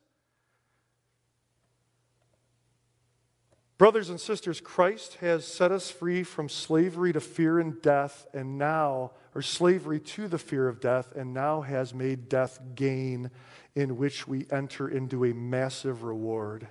Brothers 3.78 4.10
and 4.10 4.20
sisters, 4.20 4.60
Christ 4.60 5.16
has 5.16 5.44
set 5.46 5.72
us 5.72 5.90
free 5.90 6.22
from 6.22 6.48
slavery 6.48 7.12
to 7.12 7.20
fear 7.20 7.58
and 7.58 7.80
death, 7.82 8.26
and 8.32 8.56
now, 8.56 9.12
or 9.34 9.42
slavery 9.42 9.98
to 9.98 10.28
the 10.28 10.38
fear 10.38 10.68
of 10.68 10.80
death, 10.80 11.12
and 11.16 11.34
now 11.34 11.62
has 11.62 11.92
made 11.92 12.28
death 12.28 12.60
gain, 12.74 13.30
in 13.74 13.96
which 13.96 14.28
we 14.28 14.46
enter 14.52 14.86
into 14.86 15.24
a 15.24 15.34
massive 15.34 16.04
reward. 16.04 16.68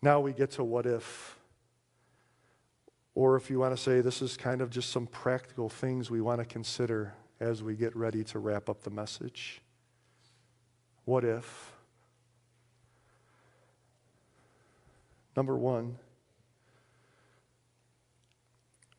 Now 0.00 0.20
we 0.20 0.32
get 0.32 0.52
to 0.52 0.64
what 0.64 0.86
if. 0.86 1.36
Or 3.14 3.36
if 3.36 3.50
you 3.50 3.58
want 3.58 3.76
to 3.76 3.82
say 3.82 4.00
this 4.00 4.22
is 4.22 4.36
kind 4.36 4.60
of 4.60 4.70
just 4.70 4.90
some 4.90 5.06
practical 5.06 5.68
things 5.68 6.10
we 6.10 6.20
want 6.20 6.40
to 6.40 6.44
consider 6.44 7.14
as 7.40 7.62
we 7.62 7.74
get 7.74 7.96
ready 7.96 8.22
to 8.24 8.38
wrap 8.38 8.68
up 8.68 8.82
the 8.82 8.90
message. 8.90 9.60
What 11.04 11.24
if? 11.24 11.72
Number 15.36 15.56
one, 15.56 15.98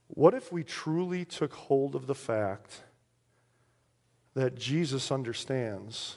what 0.08 0.34
if 0.34 0.52
we 0.52 0.64
truly 0.64 1.24
took 1.24 1.54
hold 1.54 1.96
of 1.96 2.08
the 2.08 2.16
fact 2.16 2.82
that 4.34 4.56
Jesus 4.56 5.12
understands? 5.12 6.16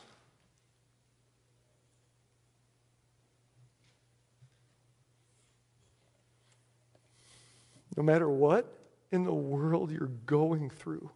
No 7.96 8.02
matter 8.02 8.28
what 8.28 8.78
in 9.10 9.24
the 9.24 9.34
world 9.34 9.90
you're 9.90 10.10
going 10.26 10.70
through, 10.70 11.10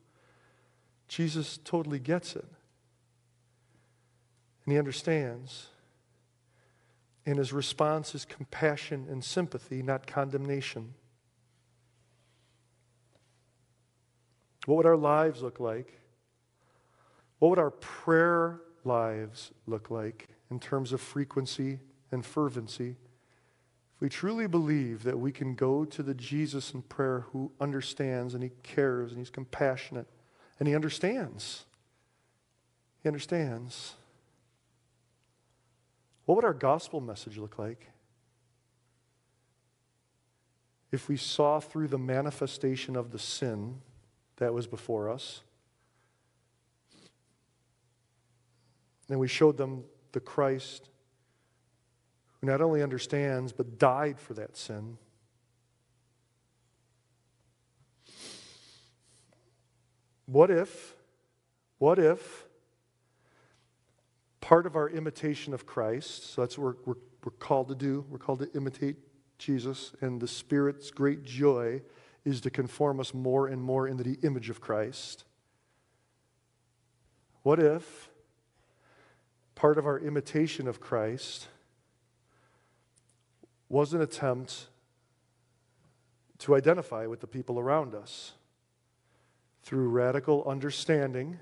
Jesus 1.09 1.59
totally 1.65 1.99
gets 1.99 2.37
it. 2.37 2.45
And 4.65 4.73
he 4.73 4.79
understands. 4.79 5.69
And 7.25 7.39
his 7.39 7.53
response 7.53 8.15
is 8.15 8.25
compassion 8.25 9.07
and 9.09 9.25
sympathy, 9.25 9.83
not 9.83 10.07
condemnation. 10.07 10.95
What 14.67 14.77
would 14.77 14.87
our 14.87 14.97
lives 14.97 15.43
look 15.43 15.61
like? 15.61 15.99
What 17.39 17.51
would 17.51 17.59
our 17.59 17.71
prayer 17.71 18.61
lives 18.85 19.53
look 19.67 19.91
like 19.91 20.29
in 20.51 20.59
terms 20.59 20.93
of 20.93 21.01
frequency 21.01 21.79
and 22.11 22.25
fervency? 22.25 22.97
If 23.97 24.03
we 24.03 24.09
truly 24.11 24.47
believe 24.47 25.05
that 25.05 25.19
we 25.19 25.33
can 25.33 25.55
go 25.55 25.87
to 25.87 26.03
the 26.03 26.13
Jesus 26.13 26.75
in 26.75 26.83
prayer 26.83 27.21
who 27.33 27.51
understands 27.59 28.35
and 28.35 28.43
he 28.43 28.51
cares 28.63 29.11
and 29.11 29.19
he's 29.19 29.31
compassionate 29.31 30.07
and 30.59 30.69
he 30.69 30.75
understands, 30.75 31.65
he 33.03 33.09
understands. 33.09 33.95
What 36.27 36.35
would 36.35 36.45
our 36.45 36.53
gospel 36.53 37.01
message 37.01 37.39
look 37.39 37.59
like? 37.59 37.87
If 40.93 41.09
we 41.09 41.17
saw 41.17 41.59
through 41.59 41.89
the 41.89 41.99
manifestation 41.99 42.97
of 42.97 43.13
the 43.13 43.19
sin 43.19 43.81
that 44.37 44.53
was 44.53 44.67
before 44.67 45.09
us, 45.09 45.41
and 49.09 49.19
we 49.19 49.29
showed 49.29 49.57
them 49.57 49.85
the 50.13 50.21
Christ 50.21 50.91
who 52.41 52.47
not 52.47 52.61
only 52.61 52.83
understands 52.83 53.53
but 53.53 53.79
died 53.79 54.19
for 54.19 54.35
that 54.35 54.57
sin. 54.57 54.99
What 60.27 60.51
if, 60.51 60.95
what 61.79 61.99
if 61.99 62.47
part 64.47 64.65
of 64.65 64.77
our 64.77 64.89
imitation 64.89 65.53
of 65.53 65.67
Christ. 65.67 66.31
So 66.31 66.41
that's 66.41 66.57
what 66.57 66.77
we're, 66.87 66.95
we're, 66.95 67.01
we're 67.25 67.33
called 67.33 67.67
to 67.67 67.75
do. 67.75 68.05
We're 68.09 68.19
called 68.19 68.39
to 68.39 68.53
imitate 68.55 68.95
Jesus, 69.39 69.93
and 70.01 70.21
the 70.21 70.29
Spirit's 70.29 70.93
great 70.93 71.25
joy 71.25 71.83
is 72.25 72.41
to 72.43 72.51
conform 72.51 73.01
us 73.01 73.13
more 73.13 73.49
and 73.49 73.61
more 73.61 73.89
into 73.89 74.05
the 74.05 74.17
image 74.23 74.49
of 74.49 74.61
Christ. 74.61 75.25
What 77.43 77.59
if 77.59 78.09
part 79.57 79.79
of 79.79 79.87
our 79.87 79.99
imitation 79.99 80.69
of 80.69 80.81
Christ 80.81 81.49
was 83.69 83.93
an 83.93 84.01
attempt 84.01 84.69
to 86.39 86.55
identify 86.55 87.07
with 87.07 87.21
the 87.21 87.27
people 87.27 87.59
around 87.59 87.95
us 87.95 88.33
through 89.63 89.89
radical 89.89 90.45
understanding, 90.47 91.39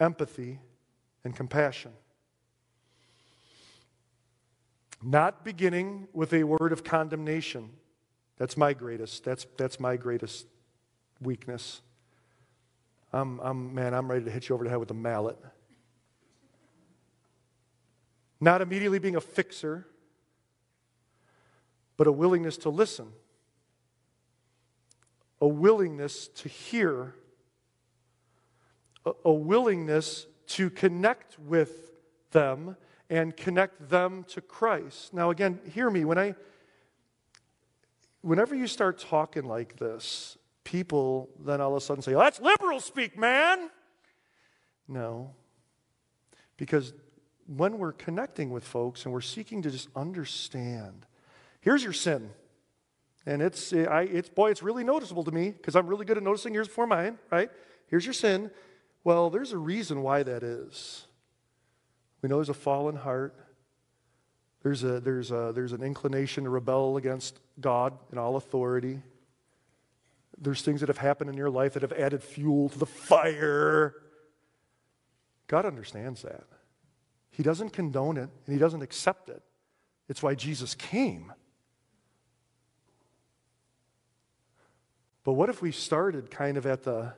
empathy, 0.00 0.60
and 1.24 1.36
compassion. 1.36 1.92
Not 5.02 5.44
beginning 5.44 6.08
with 6.12 6.32
a 6.32 6.44
word 6.44 6.72
of 6.72 6.84
condemnation. 6.84 7.70
That's 8.38 8.56
my 8.56 8.72
greatest, 8.72 9.24
that's, 9.24 9.46
that's 9.56 9.78
my 9.78 9.96
greatest 9.96 10.46
weakness. 11.20 11.82
I'm, 13.12 13.40
I'm, 13.40 13.74
man, 13.74 13.94
I'm 13.94 14.10
ready 14.10 14.24
to 14.24 14.30
hit 14.30 14.48
you 14.48 14.54
over 14.54 14.64
the 14.64 14.70
head 14.70 14.78
with 14.78 14.90
a 14.90 14.94
mallet. 14.94 15.36
Not 18.40 18.62
immediately 18.62 18.98
being 18.98 19.16
a 19.16 19.20
fixer, 19.20 19.86
but 22.02 22.08
a 22.08 22.12
willingness 22.12 22.56
to 22.56 22.68
listen, 22.68 23.12
a 25.40 25.46
willingness 25.46 26.26
to 26.26 26.48
hear, 26.48 27.14
a, 29.06 29.12
a 29.24 29.32
willingness 29.32 30.26
to 30.48 30.68
connect 30.68 31.38
with 31.38 31.92
them 32.32 32.76
and 33.08 33.36
connect 33.36 33.88
them 33.88 34.24
to 34.24 34.40
Christ. 34.40 35.14
Now, 35.14 35.30
again, 35.30 35.60
hear 35.72 35.88
me. 35.90 36.04
When 36.04 36.18
I, 36.18 36.34
whenever 38.20 38.56
you 38.56 38.66
start 38.66 38.98
talking 38.98 39.44
like 39.44 39.76
this, 39.76 40.36
people 40.64 41.28
then 41.38 41.60
all 41.60 41.70
of 41.70 41.76
a 41.76 41.80
sudden 41.80 42.02
say, 42.02 42.14
oh, 42.14 42.18
that's 42.18 42.40
liberal 42.40 42.80
speak, 42.80 43.16
man. 43.16 43.70
No. 44.88 45.36
Because 46.56 46.94
when 47.46 47.78
we're 47.78 47.92
connecting 47.92 48.50
with 48.50 48.64
folks 48.64 49.04
and 49.04 49.14
we're 49.14 49.20
seeking 49.20 49.62
to 49.62 49.70
just 49.70 49.88
understand, 49.94 51.06
here's 51.62 51.82
your 51.82 51.94
sin. 51.94 52.30
And 53.24 53.40
it's, 53.40 53.72
I, 53.72 54.02
it's 54.02 54.28
boy, 54.28 54.50
it's 54.50 54.62
really 54.62 54.84
noticeable 54.84 55.24
to 55.24 55.30
me 55.30 55.50
because 55.50 55.74
I'm 55.74 55.86
really 55.86 56.04
good 56.04 56.18
at 56.18 56.22
noticing 56.22 56.52
yours 56.52 56.68
before 56.68 56.86
mine, 56.86 57.18
right? 57.30 57.50
Here's 57.86 58.04
your 58.04 58.12
sin. 58.12 58.50
Well, 59.04 59.30
there's 59.30 59.52
a 59.52 59.58
reason 59.58 60.02
why 60.02 60.22
that 60.22 60.42
is. 60.42 61.06
We 62.20 62.28
know 62.28 62.36
there's 62.36 62.48
a 62.48 62.54
fallen 62.54 62.96
heart. 62.96 63.34
There's, 64.62 64.84
a, 64.84 65.00
there's, 65.00 65.30
a, 65.30 65.52
there's 65.54 65.72
an 65.72 65.82
inclination 65.82 66.44
to 66.44 66.50
rebel 66.50 66.96
against 66.96 67.40
God 67.60 67.94
and 68.10 68.18
all 68.18 68.36
authority. 68.36 69.00
There's 70.38 70.62
things 70.62 70.80
that 70.80 70.88
have 70.88 70.98
happened 70.98 71.30
in 71.30 71.36
your 71.36 71.50
life 71.50 71.74
that 71.74 71.82
have 71.82 71.92
added 71.92 72.22
fuel 72.22 72.68
to 72.68 72.78
the 72.78 72.86
fire. 72.86 73.94
God 75.48 75.66
understands 75.66 76.22
that. 76.22 76.44
He 77.30 77.42
doesn't 77.42 77.70
condone 77.70 78.16
it 78.16 78.30
and 78.46 78.52
He 78.52 78.58
doesn't 78.58 78.82
accept 78.82 79.28
it. 79.28 79.42
It's 80.08 80.22
why 80.22 80.34
Jesus 80.34 80.74
came. 80.74 81.32
But 85.24 85.34
what 85.34 85.48
if 85.48 85.62
we 85.62 85.70
started 85.70 86.30
kind 86.30 86.56
of 86.56 86.66
at 86.66 86.82
the, 86.82 87.14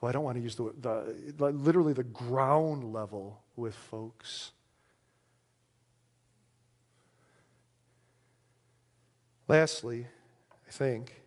well, 0.00 0.08
I 0.08 0.12
don't 0.12 0.24
want 0.24 0.36
to 0.36 0.42
use 0.42 0.56
the, 0.56 0.72
the 0.78 1.50
literally 1.50 1.92
the 1.92 2.04
ground 2.04 2.92
level 2.92 3.42
with 3.56 3.74
folks? 3.74 4.52
Lastly, 9.48 10.06
I 10.68 10.70
think, 10.70 11.22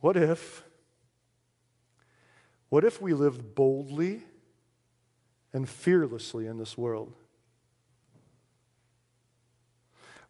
what 0.00 0.16
if, 0.16 0.64
what 2.68 2.84
if 2.84 3.02
we 3.02 3.12
lived 3.12 3.54
boldly 3.54 4.22
and 5.52 5.68
fearlessly 5.68 6.46
in 6.46 6.56
this 6.56 6.78
world? 6.78 7.12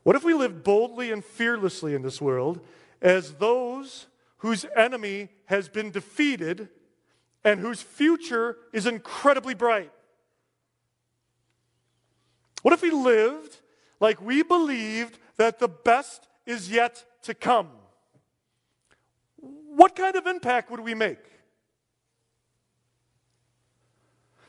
What 0.02 0.16
if 0.16 0.24
we 0.24 0.34
lived 0.34 0.64
boldly 0.64 1.12
and 1.12 1.24
fearlessly 1.24 1.94
in 1.94 2.02
this 2.02 2.20
world 2.20 2.60
as 3.00 3.34
those 3.34 4.06
whose 4.38 4.64
enemy 4.76 5.28
has 5.46 5.68
been 5.68 5.90
defeated 5.90 6.68
and 7.44 7.60
whose 7.60 7.82
future 7.82 8.56
is 8.72 8.86
incredibly 8.86 9.54
bright? 9.54 9.92
What 12.62 12.72
if 12.72 12.82
we 12.82 12.90
lived 12.90 13.58
like 14.00 14.20
we 14.20 14.42
believed 14.42 15.18
that 15.36 15.58
the 15.58 15.68
best 15.68 16.28
is 16.46 16.70
yet 16.70 17.04
to 17.22 17.34
come. 17.34 17.68
What 19.36 19.96
kind 19.96 20.14
of 20.16 20.26
impact 20.26 20.70
would 20.70 20.80
we 20.80 20.94
make? 20.94 21.18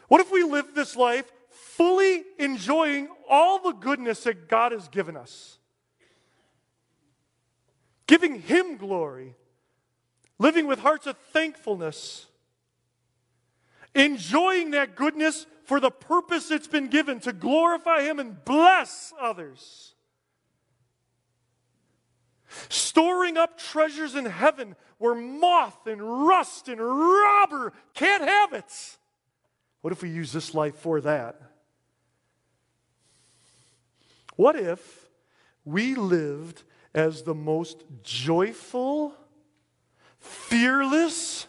What 0.08 0.22
if 0.22 0.32
we 0.32 0.44
lived 0.44 0.76
this 0.76 0.96
life 0.96 1.32
fully 1.50 2.24
enjoying 2.38 3.08
all 3.30 3.60
the 3.60 3.72
goodness 3.72 4.24
that 4.24 4.48
God 4.48 4.72
has 4.72 4.88
given 4.88 5.18
us? 5.18 5.58
Giving 8.08 8.42
Him 8.42 8.78
glory, 8.78 9.36
living 10.38 10.68
with 10.68 10.80
hearts 10.80 11.08
of 11.08 11.18
thankfulness, 11.32 12.28
enjoying 13.94 14.72
that 14.72 14.96
goodness 14.96 15.46
for 15.64 15.80
the 15.80 15.92
purpose 15.92 16.52
it's 16.52 16.68
been 16.68 16.88
given 16.88 17.20
to 17.22 17.34
glorify 17.34 18.02
Him 18.02 18.20
and 18.20 18.44
bless 18.46 19.14
others 19.20 19.96
storing 22.70 23.38
up 23.38 23.58
treasures 23.58 24.16
in 24.16 24.26
heaven 24.26 24.76
where 24.98 25.16
moth 25.16 25.88
and 25.88 26.28
rust 26.28 26.68
and 26.68 26.80
robber 26.80 27.74
can't 27.94 28.24
have 28.24 28.54
it. 28.54 28.98
What 29.82 29.92
if 29.94 30.02
we 30.02 30.10
use 30.10 30.32
this 30.32 30.54
life 30.54 30.76
for 30.76 31.02
that? 31.02 31.40
What 34.36 34.56
if 34.56 35.08
we 35.64 35.96
lived 35.96 36.64
as 36.96 37.24
the 37.24 37.36
most 37.36 37.84
joyful, 38.04 39.14
fearless 40.18 41.46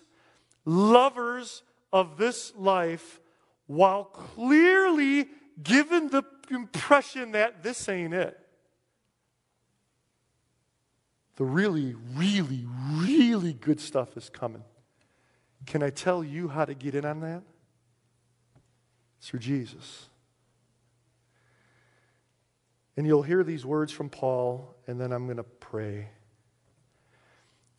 lovers 0.64 1.62
of 1.92 2.18
this 2.18 2.52
life 2.56 3.20
while 3.66 4.04
clearly 4.04 5.28
given 5.62 6.08
the 6.08 6.24
impression 6.50 7.32
that 7.32 7.62
this 7.62 7.88
ain't 7.88 8.12
it? 8.12 8.38
The 11.36 11.44
really, 11.44 11.94
really, 12.14 12.66
really 12.92 13.52
good 13.52 13.80
stuff 13.80 14.16
is 14.16 14.28
coming. 14.28 14.64
Can 15.64 15.82
I 15.82 15.90
tell 15.90 16.24
you 16.24 16.48
how 16.48 16.64
to 16.64 16.74
get 16.74 16.94
in 16.94 17.04
on 17.04 17.20
that? 17.20 17.42
Through 19.20 19.40
Jesus. 19.40 20.08
And 22.96 23.06
you'll 23.06 23.22
hear 23.22 23.44
these 23.44 23.66
words 23.66 23.92
from 23.92 24.08
Paul, 24.08 24.74
and 24.86 25.00
then 25.00 25.12
I'm 25.12 25.26
going 25.26 25.36
to 25.36 25.42
pray. 25.42 26.08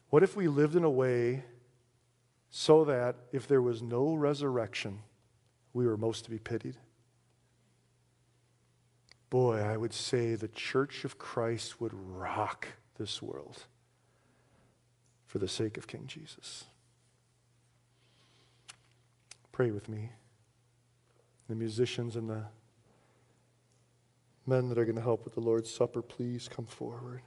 What 0.10 0.24
if 0.24 0.36
we 0.36 0.48
lived 0.48 0.76
in 0.76 0.84
a 0.84 0.90
way 0.90 1.44
so 2.50 2.86
that 2.86 3.16
if 3.32 3.48
there 3.48 3.62
was 3.62 3.82
no 3.82 4.14
resurrection, 4.14 5.00
we 5.74 5.86
were 5.88 5.98
most 5.98 6.26
to 6.26 6.30
be 6.30 6.40
pitied? 6.40 6.78
Boy, 9.30 9.60
I 9.60 9.76
would 9.76 9.94
say 9.94 10.36
the 10.36 10.48
church 10.48 11.04
of 11.04 11.18
Christ 11.18 11.82
would 11.82 11.94
rock 11.94 12.68
this 12.98 13.22
world 13.22 13.64
for 15.26 15.40
the 15.40 15.48
sake 15.48 15.78
of 15.78 15.88
King 15.88 16.06
Jesus. 16.08 16.66
Pray 19.52 19.72
with 19.72 19.90
me. 19.90 20.12
The 21.50 21.56
musicians 21.56 22.16
and 22.16 22.30
the 22.30 22.46
men 24.48 24.70
that 24.70 24.78
are 24.78 24.86
going 24.86 24.96
to 24.96 25.02
help 25.02 25.26
with 25.26 25.34
the 25.34 25.42
Lord's 25.42 25.70
Supper, 25.70 26.02
please 26.02 26.48
come 26.48 26.66
forward. 26.66 27.22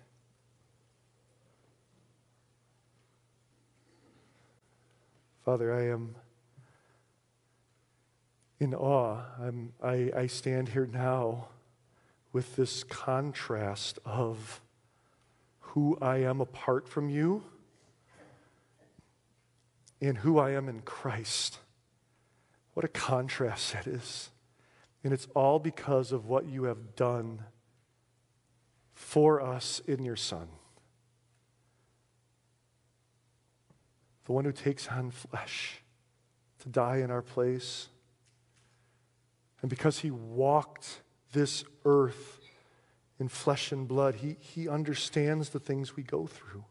Father, 5.44 5.74
I 5.74 5.88
am 5.88 6.16
in 8.58 8.74
awe. 8.74 9.22
I'm, 9.40 9.72
I, 9.82 10.10
I 10.16 10.26
stand 10.26 10.70
here 10.70 10.86
now 10.86 11.48
with 12.32 12.56
this 12.56 12.84
contrast 12.84 13.98
of 14.04 14.60
who 15.60 15.98
I 16.00 16.18
am 16.18 16.40
apart 16.40 16.88
from 16.88 17.08
you 17.08 17.42
and 20.00 20.18
who 20.18 20.38
I 20.38 20.50
am 20.52 20.68
in 20.68 20.80
Christ. 20.80 21.58
What 22.74 22.84
a 22.84 22.88
contrast 22.88 23.72
that 23.72 23.86
is. 23.86 24.30
And 25.02 25.12
it's 25.12 25.28
all 25.34 25.58
because 25.58 26.12
of 26.12 26.26
what 26.26 26.46
you 26.46 26.64
have 26.64 26.94
done 26.94 27.44
for 28.92 29.40
us 29.40 29.80
in 29.86 30.04
your 30.04 30.16
Son. 30.16 30.48
The 34.26 34.32
one 34.32 34.44
who 34.44 34.52
takes 34.52 34.88
on 34.88 35.10
flesh 35.10 35.82
to 36.60 36.68
die 36.68 36.98
in 36.98 37.10
our 37.10 37.22
place. 37.22 37.88
And 39.62 39.70
because 39.70 40.00
he 40.00 40.10
walked 40.10 41.00
this 41.32 41.64
earth 41.84 42.40
in 43.20 43.28
flesh 43.28 43.70
and 43.70 43.86
blood. 43.86 44.16
He, 44.16 44.36
he 44.40 44.68
understands 44.68 45.50
the 45.50 45.60
things 45.60 45.94
we 45.94 46.02
go 46.02 46.26
through. 46.26 46.64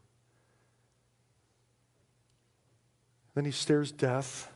Then 3.34 3.44
he 3.44 3.52
stares 3.52 3.92
death 3.92 4.52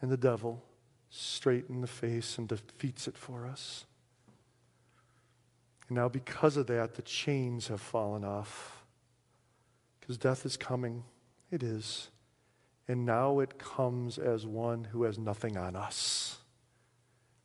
and 0.00 0.10
the 0.10 0.16
devil 0.16 0.62
straight 1.14 1.66
in 1.68 1.80
the 1.80 1.86
face 1.86 2.38
and 2.38 2.48
defeats 2.48 3.06
it 3.06 3.16
for 3.16 3.46
us. 3.46 3.84
And 5.88 5.96
now, 5.96 6.08
because 6.08 6.56
of 6.56 6.66
that, 6.66 6.94
the 6.94 7.02
chains 7.02 7.68
have 7.68 7.80
fallen 7.80 8.24
off. 8.24 8.84
Because 10.00 10.18
death 10.18 10.44
is 10.44 10.56
coming. 10.56 11.04
It 11.50 11.62
is. 11.62 12.08
And 12.88 13.06
now 13.06 13.38
it 13.38 13.58
comes 13.58 14.18
as 14.18 14.44
one 14.44 14.84
who 14.84 15.04
has 15.04 15.18
nothing 15.18 15.56
on 15.56 15.76
us 15.76 16.38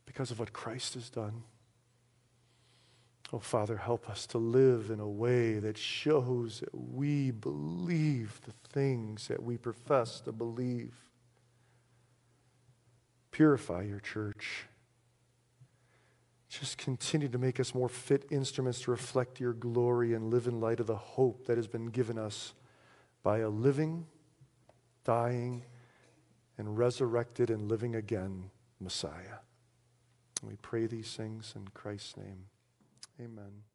because 0.04 0.30
of 0.30 0.38
what 0.38 0.52
Christ 0.52 0.94
has 0.94 1.08
done. 1.08 1.44
Oh, 3.32 3.38
Father, 3.38 3.76
help 3.76 4.10
us 4.10 4.26
to 4.26 4.38
live 4.38 4.90
in 4.90 4.98
a 4.98 5.08
way 5.08 5.60
that 5.60 5.78
shows 5.78 6.60
that 6.60 6.74
we 6.74 7.30
believe 7.30 8.40
the 8.44 8.52
things 8.68 9.28
that 9.28 9.42
we 9.42 9.56
profess 9.56 10.20
to 10.22 10.32
believe. 10.32 11.09
Purify 13.30 13.82
your 13.82 14.00
church. 14.00 14.66
Just 16.48 16.78
continue 16.78 17.28
to 17.28 17.38
make 17.38 17.60
us 17.60 17.74
more 17.74 17.88
fit 17.88 18.26
instruments 18.30 18.80
to 18.82 18.90
reflect 18.90 19.38
your 19.38 19.52
glory 19.52 20.14
and 20.14 20.32
live 20.32 20.48
in 20.48 20.60
light 20.60 20.80
of 20.80 20.88
the 20.88 20.96
hope 20.96 21.46
that 21.46 21.56
has 21.56 21.68
been 21.68 21.86
given 21.86 22.18
us 22.18 22.54
by 23.22 23.38
a 23.38 23.48
living, 23.48 24.06
dying, 25.04 25.64
and 26.58 26.76
resurrected 26.76 27.50
and 27.50 27.68
living 27.68 27.94
again 27.94 28.50
Messiah. 28.80 29.38
we 30.42 30.56
pray 30.56 30.86
these 30.86 31.14
things 31.14 31.52
in 31.54 31.68
Christ's 31.68 32.16
name. 32.16 32.46
Amen. 33.20 33.69